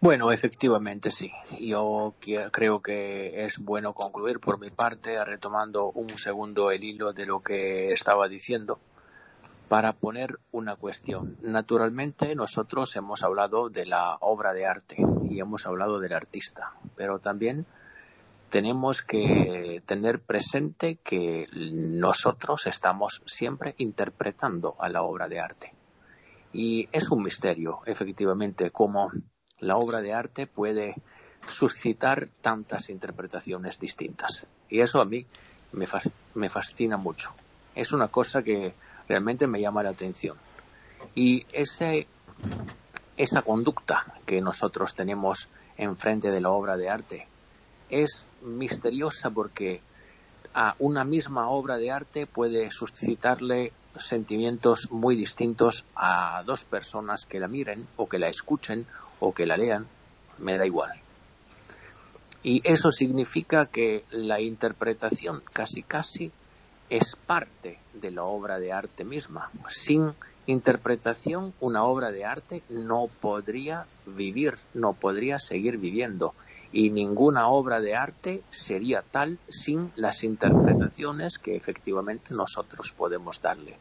[0.00, 1.32] Bueno, efectivamente sí.
[1.58, 2.14] Yo
[2.52, 7.40] creo que es bueno concluir por mi parte retomando un segundo el hilo de lo
[7.40, 8.78] que estaba diciendo
[9.70, 11.36] para poner una cuestión.
[11.42, 14.96] Naturalmente nosotros hemos hablado de la obra de arte
[15.30, 17.66] y hemos hablado del artista, pero también
[18.50, 25.72] tenemos que tener presente que nosotros estamos siempre interpretando a la obra de arte.
[26.52, 29.12] Y es un misterio, efectivamente, cómo
[29.60, 30.96] la obra de arte puede
[31.46, 34.48] suscitar tantas interpretaciones distintas.
[34.68, 35.24] Y eso a mí
[35.70, 37.32] me, fascina mucho.
[37.76, 38.74] Es una cosa que
[39.10, 40.36] realmente me llama la atención.
[41.16, 42.06] Y ese,
[43.16, 47.26] esa conducta que nosotros tenemos enfrente de la obra de arte
[47.88, 49.80] es misteriosa porque
[50.54, 57.40] a una misma obra de arte puede suscitarle sentimientos muy distintos a dos personas que
[57.40, 58.86] la miren o que la escuchen
[59.18, 59.88] o que la lean,
[60.38, 60.92] me da igual.
[62.44, 66.30] Y eso significa que la interpretación casi casi
[66.90, 69.50] es parte de la obra de arte misma.
[69.68, 70.12] Sin
[70.46, 76.34] interpretación, una obra de arte no podría vivir, no podría seguir viviendo.
[76.72, 83.76] Y ninguna obra de arte sería tal sin las interpretaciones que efectivamente nosotros podemos darle.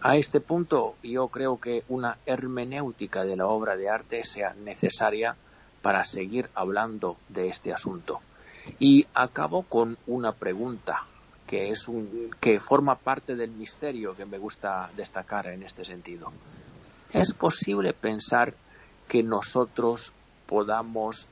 [0.00, 5.36] A este punto yo creo que una hermenéutica de la obra de arte sea necesaria
[5.80, 8.20] para seguir hablando de este asunto.
[8.78, 11.04] Y acabo con una pregunta
[11.54, 16.32] que es un que forma parte del misterio que me gusta destacar en este sentido.
[17.12, 18.54] Es posible pensar
[19.06, 20.12] que nosotros
[20.46, 21.28] podamos,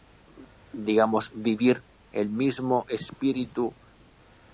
[0.73, 3.73] digamos, vivir el mismo espíritu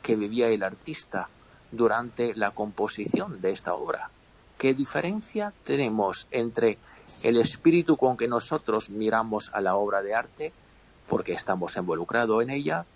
[0.01, 1.29] que vivía el artista
[1.71, 4.09] durante la composición de esta obra.
[4.57, 6.79] ¿Qué diferencia tenemos entre
[7.23, 10.51] el espíritu con que nosotros miramos a la obra de arte,
[11.11, 12.87] porque estamos involucrados en ella,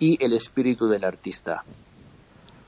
[0.00, 1.62] y el espíritu del artista?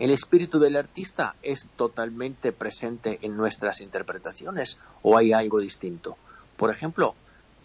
[0.01, 6.17] ¿El espíritu del artista es totalmente presente en nuestras interpretaciones o hay algo distinto?
[6.57, 7.15] Por ejemplo,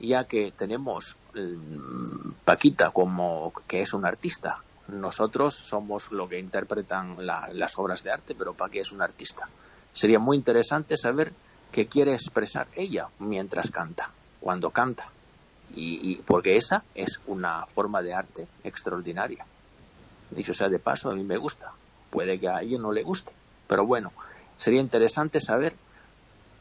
[0.02, 4.58] ya que tenemos mm, Paquita como que es un artista,
[4.90, 9.48] nosotros somos lo que interpretan las obras de arte, pero Paqui es un artista.
[9.94, 11.32] Sería muy interesante saber
[11.72, 14.12] qué quiere expresar ella mientras canta,
[14.42, 15.10] cuando canta.
[15.74, 19.46] Y, porque esa es una forma de arte extraordinaria.
[20.32, 21.72] Dicho sea de paso, a mí me gusta.
[22.10, 23.32] Puede que a ella no le guste.
[23.68, 24.12] Pero bueno,
[24.58, 25.76] sería interesante saber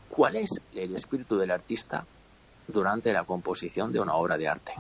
[0.09, 2.05] cuál es el espíritu del artista
[2.67, 4.73] durante la composición de una obra de arte.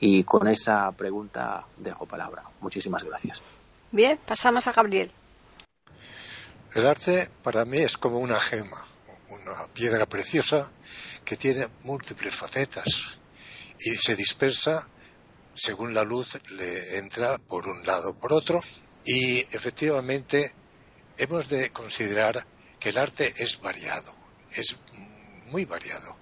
[0.00, 2.44] Y con esa pregunta dejo palabra.
[2.60, 3.42] Muchísimas gracias.
[3.90, 5.10] Bien, pasamos a Gabriel.
[6.74, 8.86] El arte para mí es como una gema,
[9.30, 10.70] una piedra preciosa
[11.24, 13.18] que tiene múltiples facetas
[13.80, 14.86] y se dispersa
[15.54, 18.60] según la luz le entra por un lado o por otro
[19.04, 20.52] y efectivamente
[21.16, 22.46] hemos de considerar
[22.78, 24.14] que el arte es variado,
[24.50, 24.76] es
[25.46, 26.16] muy variado.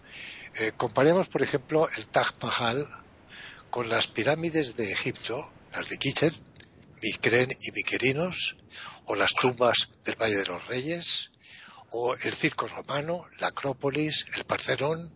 [0.55, 2.87] Eh, comparemos, por ejemplo, el Taj Mahal
[3.71, 6.33] con las pirámides de Egipto, las de Kitchen,
[7.03, 8.57] Micren y Miquerinos,
[9.05, 11.31] o las tumbas del Valle de los Reyes,
[11.91, 15.15] o el circo romano, la Acrópolis, el Parcerón,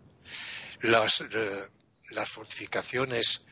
[0.82, 1.68] las, eh,
[2.10, 3.42] las fortificaciones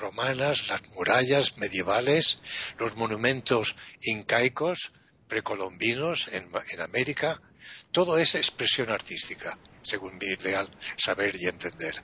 [0.00, 2.38] romanas, las murallas medievales,
[2.78, 4.92] los monumentos incaicos,
[5.28, 7.40] precolombinos en, en América,
[7.92, 12.02] todo es expresión artística, según mi leal saber y entender.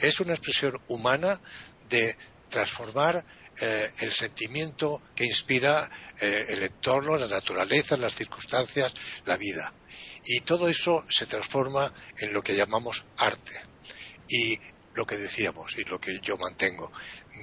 [0.00, 1.40] Es una expresión humana
[1.88, 2.16] de
[2.48, 3.24] transformar
[3.60, 5.88] eh, el sentimiento que inspira
[6.20, 8.94] eh, el entorno, la naturaleza, las circunstancias,
[9.26, 9.72] la vida.
[10.24, 13.60] Y todo eso se transforma en lo que llamamos arte.
[14.28, 14.58] Y
[14.94, 16.92] lo que decíamos y lo que yo mantengo,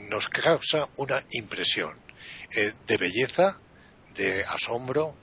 [0.09, 1.97] nos causa una impresión
[2.55, 3.57] eh, de belleza,
[4.15, 5.15] de asombro,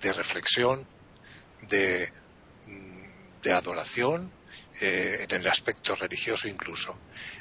[0.00, 0.86] de reflexión,
[1.68, 2.12] de,
[2.66, 4.32] mm, adoración,
[4.80, 6.98] eh, en el aspecto religioso incluso.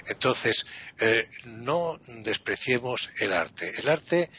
[0.07, 0.65] Entonces,
[0.99, 3.71] eh, no despreciemos el arte.
[3.77, 4.29] El arte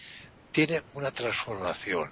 [0.53, 2.11] tiene una transformación.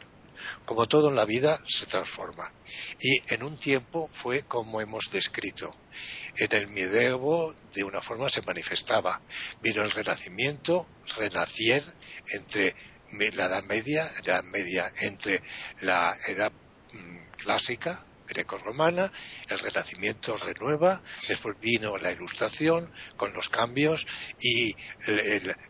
[0.64, 2.52] Como todo en la vida, se transforma.
[3.00, 5.74] Y en un tiempo fue como hemos descrito.
[6.36, 9.20] En el medievo, de una forma, se manifestaba.
[9.62, 10.86] Vino el Renacimiento,
[11.16, 11.84] renacier
[12.32, 12.74] entre
[13.12, 15.42] la Edad Media, la Edad Media entre
[15.82, 16.52] la Edad
[16.92, 19.10] mm, clásica, greco-romana,
[19.48, 24.06] el Renacimiento renueva, después vino la Ilustración con los cambios
[24.40, 24.74] y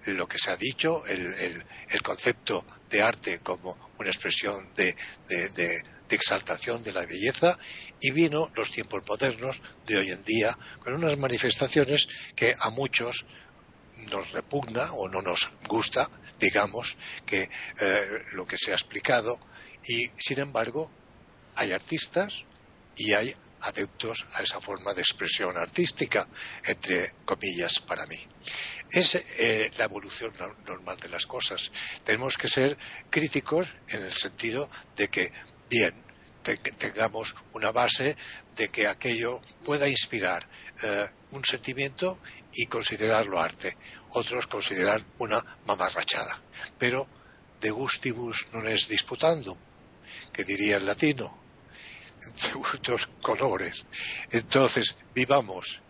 [0.07, 1.65] lo que se ha dicho, el,
[2.03, 4.95] concepto de arte como una expresión de,
[6.11, 7.59] exaltación de la belleza
[8.01, 13.27] y vino los tiempos modernos de hoy en día con unas manifestaciones que a muchos
[14.13, 16.97] nos repugna o no nos gusta, digamos,
[17.27, 17.49] que
[17.81, 19.41] eh, lo que se ha explicado
[19.85, 20.89] y sin embargo
[21.57, 22.45] hay artistas
[22.97, 26.29] y hay adeptos a esa forma de expresión artística,
[26.65, 28.19] entre comillas, para mí.
[28.91, 30.33] Es eh, la evolución
[30.67, 31.71] normal de las cosas.
[32.05, 32.77] Tenemos que ser
[33.11, 35.33] críticos en el sentido de que,
[35.71, 35.95] bien,
[36.79, 38.17] tengamos una base
[38.55, 40.47] de que aquello pueda inspirar
[40.83, 42.19] eh, un sentimiento
[42.53, 43.77] y considerarlo arte.
[44.11, 46.41] Otros consideran una mamarrachada.
[46.79, 47.09] Pero
[47.61, 49.57] de gustibus non es disputandum,
[50.29, 51.44] que diría el latino
[52.33, 53.85] de gustos colores.
[54.31, 55.81] Entonces, vivamos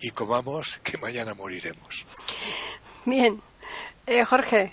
[0.00, 2.04] y comamos que mañana moriremos.
[3.04, 3.40] Bien.
[4.06, 4.72] Eh, Jorge.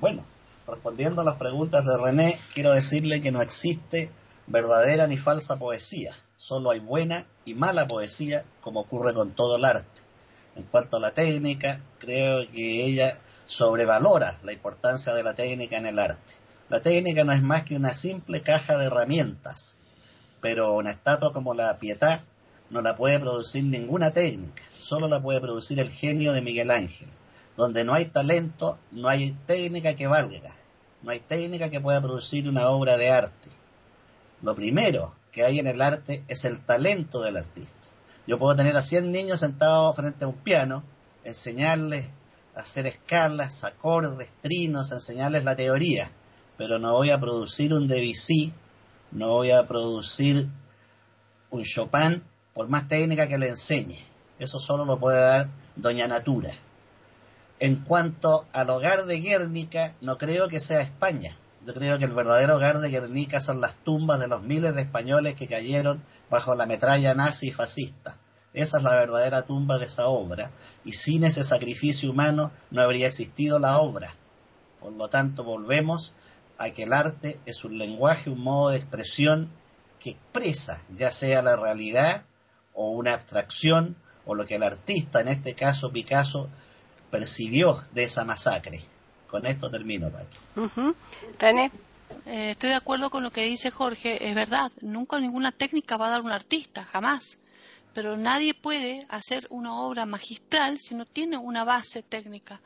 [0.00, 0.24] Bueno,
[0.66, 4.10] respondiendo a las preguntas de René, quiero decirle que no existe
[4.46, 6.14] verdadera ni falsa poesía.
[6.36, 10.00] Solo hay buena y mala poesía, como ocurre con todo el arte.
[10.56, 15.86] En cuanto a la técnica, creo que ella sobrevalora la importancia de la técnica en
[15.86, 16.34] el arte.
[16.68, 19.76] La técnica no es más que una simple caja de herramientas
[20.40, 22.24] pero una estatua como la Pietà
[22.70, 27.08] no la puede producir ninguna técnica, solo la puede producir el genio de Miguel Ángel.
[27.56, 30.54] Donde no hay talento, no hay técnica que valga,
[31.02, 33.48] no hay técnica que pueda producir una obra de arte.
[34.42, 37.74] Lo primero que hay en el arte es el talento del artista.
[38.26, 40.84] Yo puedo tener a 100 niños sentados frente a un piano,
[41.24, 42.06] enseñarles
[42.54, 46.10] a hacer escalas, acordes, trinos, enseñarles la teoría,
[46.56, 48.52] pero no voy a producir un Debussy,
[49.10, 50.48] no voy a producir
[51.50, 52.22] un Chopin,
[52.54, 54.04] por más técnica que le enseñe.
[54.38, 56.50] Eso solo lo puede dar Doña Natura.
[57.58, 61.36] En cuanto al hogar de Guernica, no creo que sea España.
[61.66, 64.82] Yo creo que el verdadero hogar de Guernica son las tumbas de los miles de
[64.82, 68.16] españoles que cayeron bajo la metralla nazi y fascista.
[68.54, 70.50] Esa es la verdadera tumba de esa obra,
[70.84, 74.14] y sin ese sacrificio humano no habría existido la obra.
[74.80, 76.14] Por lo tanto, volvemos
[76.60, 79.50] a que el arte es un lenguaje, un modo de expresión
[79.98, 82.24] que expresa ya sea la realidad
[82.74, 83.96] o una abstracción
[84.26, 86.50] o lo que el artista, en este caso Picasso,
[87.10, 88.82] percibió de esa masacre.
[89.26, 90.36] Con esto termino, Paqui.
[91.38, 91.72] René.
[92.26, 96.08] Eh, estoy de acuerdo con lo que dice Jorge, es verdad, nunca ninguna técnica va
[96.08, 97.38] a dar un artista, jamás.
[97.94, 102.60] Pero nadie puede hacer una obra magistral si no tiene una base técnica.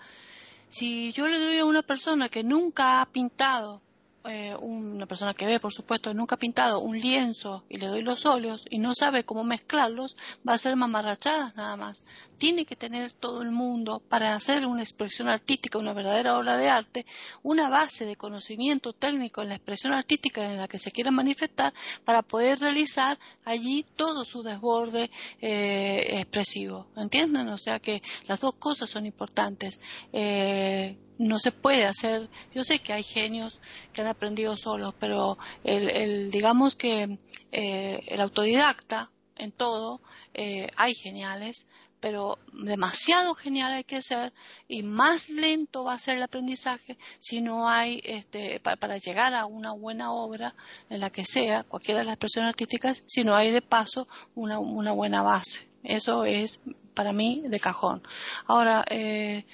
[0.74, 3.80] Si yo le doy a una persona que nunca ha pintado
[4.26, 8.02] eh, una persona que ve, por supuesto, nunca ha pintado un lienzo y le doy
[8.02, 10.16] los óleos y no sabe cómo mezclarlos,
[10.48, 12.04] va a ser mamarrachadas nada más.
[12.38, 16.68] Tiene que tener todo el mundo, para hacer una expresión artística, una verdadera obra de
[16.68, 17.06] arte,
[17.42, 21.74] una base de conocimiento técnico en la expresión artística en la que se quiera manifestar
[22.04, 25.10] para poder realizar allí todo su desborde
[25.40, 26.86] eh, expresivo.
[26.96, 27.48] ¿Entienden?
[27.48, 29.80] O sea que las dos cosas son importantes.
[30.12, 32.28] Eh, no se puede hacer.
[32.54, 33.60] Yo sé que hay genios
[33.92, 37.18] que han aprendido solos, pero el, digamos que
[37.52, 40.00] eh, el autodidacta en todo,
[40.32, 41.66] eh, hay geniales,
[42.04, 44.34] pero demasiado genial hay que ser
[44.68, 49.46] y más lento va a ser el aprendizaje si no hay, este, para, llegar a
[49.46, 50.54] una buena obra,
[50.90, 54.58] en la que sea, cualquiera de las expresiones artísticas, si no hay de paso una,
[54.58, 55.66] una buena base.
[55.82, 56.60] Eso es
[56.94, 58.02] para mí de cajón.
[58.46, 59.46] Ahora, eh,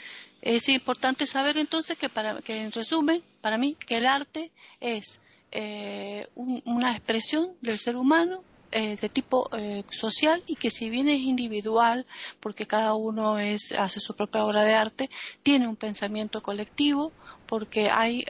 [0.43, 5.21] es importante saber entonces que, para, que en resumen, para mí, que el arte es
[5.53, 11.09] eh, una expresión del ser humano eh, de tipo eh, social y que si bien
[11.09, 12.07] es individual,
[12.39, 15.11] porque cada uno es, hace su propia obra de arte,
[15.43, 17.13] tiene un pensamiento colectivo,
[17.47, 18.25] porque hay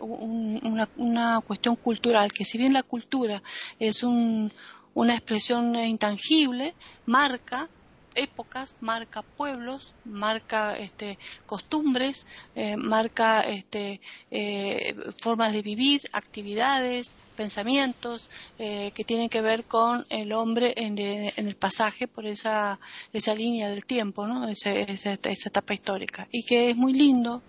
[0.00, 3.42] una, una, cuestión cultural, que si bien la cultura
[3.78, 4.50] es un,
[4.94, 7.68] una expresión intangible, marca
[8.14, 14.00] épocas, marca pueblos, marca este, costumbres, eh, marca este,
[14.30, 20.98] eh, formas de vivir, actividades, pensamientos eh, que tienen que ver con el hombre en,
[20.98, 22.78] el pasaje por esa,
[23.12, 24.48] esa línea del tiempo, ¿no?
[24.48, 26.28] esa, esa etapa histórica.
[26.30, 27.42] Y que es muy lindo,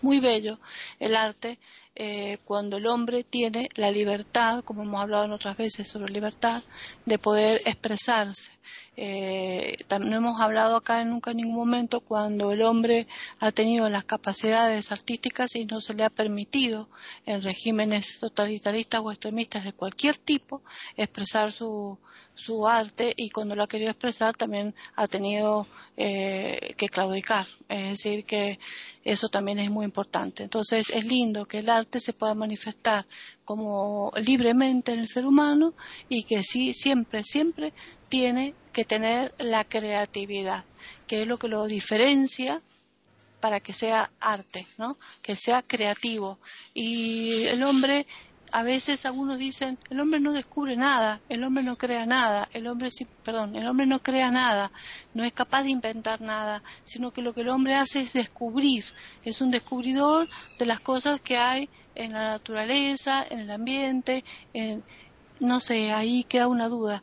[0.00, 0.58] muy bello
[0.98, 1.58] el arte
[2.44, 6.62] cuando el hombre tiene la libertad, como hemos hablado en otras veces sobre libertad,
[7.04, 8.52] de poder expresarse.
[8.94, 13.06] Eh, no hemos hablado acá nunca en ningún momento cuando el hombre
[13.38, 16.90] ha tenido las capacidades artísticas y no se le ha permitido
[17.24, 20.62] en regímenes totalitaristas o extremistas de cualquier tipo
[20.96, 21.98] expresar su,
[22.34, 25.66] su arte y cuando lo ha querido expresar también ha tenido
[25.96, 27.46] eh, que claudicar.
[27.68, 28.58] Es decir, que
[29.04, 30.42] eso también es muy importante.
[30.42, 33.06] Entonces es lindo que el arte se pueda manifestar
[33.44, 35.74] como libremente en el ser humano
[36.08, 37.72] y que sí, siempre, siempre
[38.08, 40.64] tiene que tener la creatividad,
[41.06, 42.62] que es lo que lo diferencia
[43.40, 44.96] para que sea arte, ¿no?
[45.20, 46.38] Que sea creativo.
[46.74, 48.06] Y el hombre
[48.52, 52.66] a veces algunos dicen, el hombre no descubre nada, el hombre no crea nada, el
[52.66, 52.90] hombre
[53.24, 54.70] perdón, el hombre no crea nada,
[55.14, 58.84] no es capaz de inventar nada, sino que lo que el hombre hace es descubrir,
[59.24, 60.28] es un descubridor
[60.58, 64.22] de las cosas que hay en la naturaleza, en el ambiente,
[64.52, 64.84] en,
[65.40, 67.02] no sé, ahí queda una duda.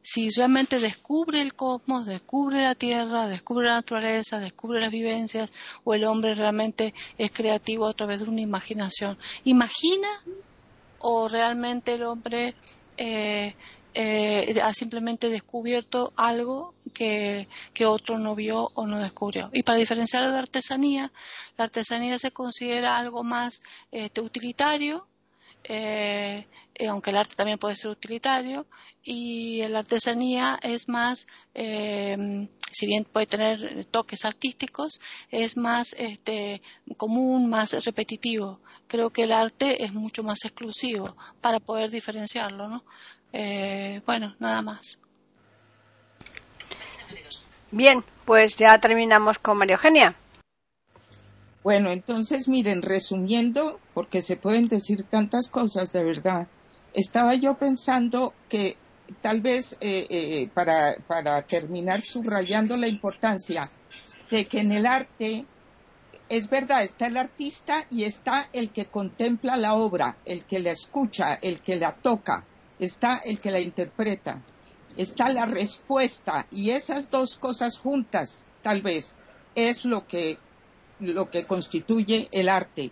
[0.00, 5.52] Si realmente descubre el cosmos, descubre la tierra, descubre la naturaleza, descubre las vivencias,
[5.84, 9.18] o el hombre realmente es creativo a través de una imaginación.
[9.44, 10.08] Imagina
[11.08, 12.56] o realmente el hombre
[12.96, 13.54] eh,
[13.94, 17.46] eh, ha simplemente descubierto algo que,
[17.86, 19.48] otro no vio o no descubrió.
[19.52, 21.12] Y para diferenciarlo de artesanía,
[21.56, 23.62] la artesanía se considera algo más
[23.92, 25.06] este, utilitario,
[25.68, 26.46] eh,
[26.88, 28.66] aunque el arte también puede ser utilitario,
[29.02, 36.60] y la artesanía es más, si bien puede tener toques artísticos, es más este,
[36.96, 42.84] común, más repetitivo creo que el arte es mucho más exclusivo para poder diferenciarlo, ¿no?
[43.32, 44.98] Eh, bueno, nada más.
[47.70, 50.14] Bien, pues ya terminamos con María Eugenia.
[51.66, 56.46] Bueno, entonces miren, resumiendo, porque se pueden decir tantas cosas de verdad,
[56.94, 58.76] estaba yo pensando que
[59.20, 63.64] tal vez eh, eh, para, para terminar subrayando la importancia
[64.30, 65.44] de que en el arte
[66.28, 70.70] es verdad, está el artista y está el que contempla la obra, el que la
[70.70, 72.44] escucha, el que la toca,
[72.78, 74.40] está el que la interpreta,
[74.96, 79.16] está la respuesta y esas dos cosas juntas, tal vez,
[79.56, 80.38] es lo que,
[81.00, 82.90] lo que constituye el arte.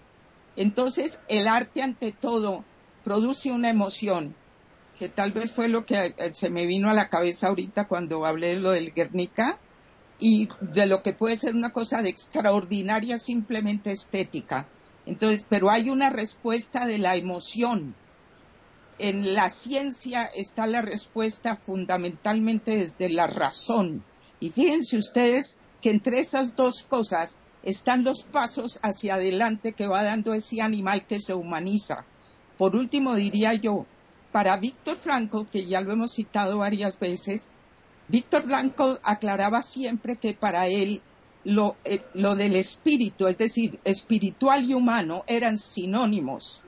[0.57, 2.65] Entonces, el arte ante todo
[3.03, 4.35] produce una emoción,
[4.99, 8.25] que tal vez fue lo que eh, se me vino a la cabeza ahorita cuando
[8.25, 9.59] hablé de lo del Guernica,
[10.19, 14.69] y de lo que puede ser una cosa de extraordinaria simplemente estética.
[15.07, 17.95] Entonces, pero hay una respuesta de la emoción.
[18.99, 24.05] En la ciencia está la respuesta fundamentalmente desde la razón.
[24.41, 30.05] Y fíjense ustedes que entre esas dos cosas están los pasos hacia adelante que va
[30.05, 32.05] dando ese animal que se humaniza.
[32.59, 33.86] Por último, diría yo,
[34.31, 37.51] para Víctor Frankl, que ya lo hemos citado varias veces,
[38.09, 41.01] Víctor Blanco aclaraba siempre que para él
[41.45, 46.61] eh, lo, del espíritu, es decir, espiritual y humano, eran sinónimos.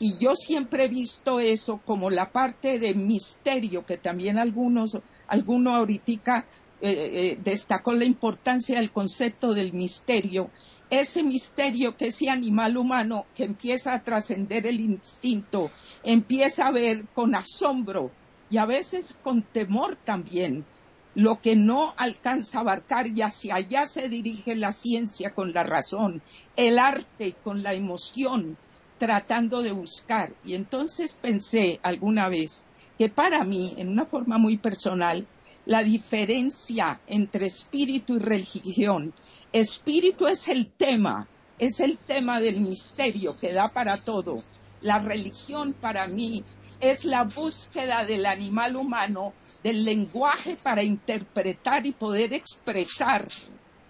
[0.00, 4.98] Y yo siempre he visto eso como la parte de misterio, que también algunos,
[5.28, 6.44] alguno ahorita
[6.86, 10.50] eh, eh, destacó la importancia del concepto del misterio.
[10.90, 15.70] Ese misterio que ese animal humano que empieza a trascender el instinto,
[16.02, 18.10] empieza a ver con asombro
[18.50, 20.66] y a veces con temor también
[21.14, 25.62] lo que no alcanza a abarcar y hacia allá se dirige la ciencia con la
[25.62, 26.20] razón,
[26.54, 28.58] el arte con la emoción,
[28.98, 30.34] tratando de buscar.
[30.44, 32.66] Y entonces pensé alguna vez
[32.98, 35.26] que para mí, en una forma muy personal,
[35.66, 39.14] la diferencia entre espíritu y religión,
[39.52, 41.26] espíritu es el tema,
[41.58, 44.42] es el tema del misterio que da para todo.
[44.82, 46.44] La religión para mí
[46.80, 49.32] es la búsqueda del animal humano,
[49.62, 53.26] del lenguaje para interpretar y poder expresar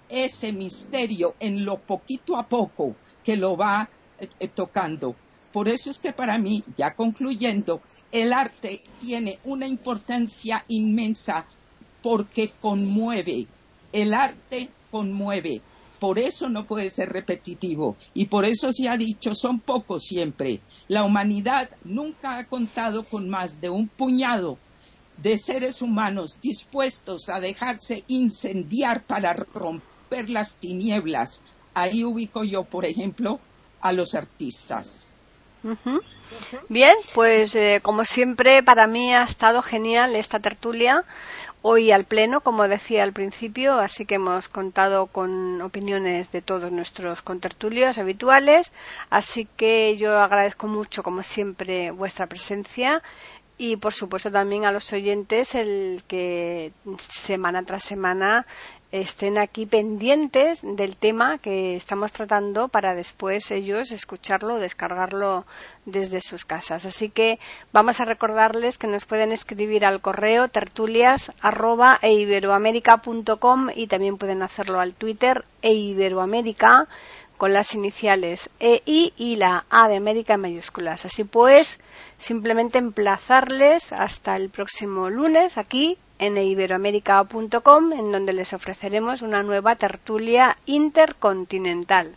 [0.09, 2.95] ese misterio en lo poquito a poco
[3.25, 3.89] que lo va
[4.19, 5.17] eh, tocando.
[5.53, 7.81] Por eso es que para mí, ya concluyendo,
[8.13, 11.47] el arte tiene una importancia inmensa
[12.05, 13.47] porque conmueve.
[13.91, 15.63] El arte conmueve.
[15.99, 17.97] Por eso no puede ser repetitivo.
[18.13, 20.61] Y por eso se ha dicho, son pocos siempre.
[20.87, 24.59] La humanidad nunca ha contado con más de un puñado
[25.17, 31.41] de seres humanos dispuestos a dejarse incendiar para romper las tinieblas.
[31.73, 33.41] Ahí ubico yo, por ejemplo,
[33.81, 35.15] a los artistas.
[36.69, 41.05] Bien, pues eh, como siempre para mí ha estado genial esta tertulia
[41.67, 46.71] hoy al pleno, como decía al principio, así que hemos contado con opiniones de todos
[46.71, 48.71] nuestros contertulios habituales,
[49.09, 53.03] así que yo agradezco mucho, como siempre, vuestra presencia
[53.57, 58.47] y por supuesto también a los oyentes el que semana tras semana
[59.01, 65.47] estén aquí pendientes del tema que estamos tratando para después ellos escucharlo, descargarlo
[65.85, 66.87] desde sus casas.
[66.87, 67.41] Así que
[67.73, 71.33] vamos a recordarles que nos pueden escribir al correo tertulias
[73.75, 76.87] y también pueden hacerlo al Twitter eiberoamérica
[77.37, 81.05] con las iniciales EI y la A de América en mayúsculas.
[81.05, 81.81] Así pues,
[82.17, 89.77] simplemente emplazarles hasta el próximo lunes aquí en iberoamérica.com, en donde les ofreceremos una nueva
[89.77, 92.17] tertulia intercontinental.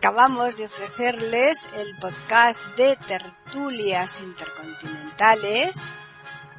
[0.00, 5.92] acabamos de ofrecerles el podcast de tertulias intercontinentales.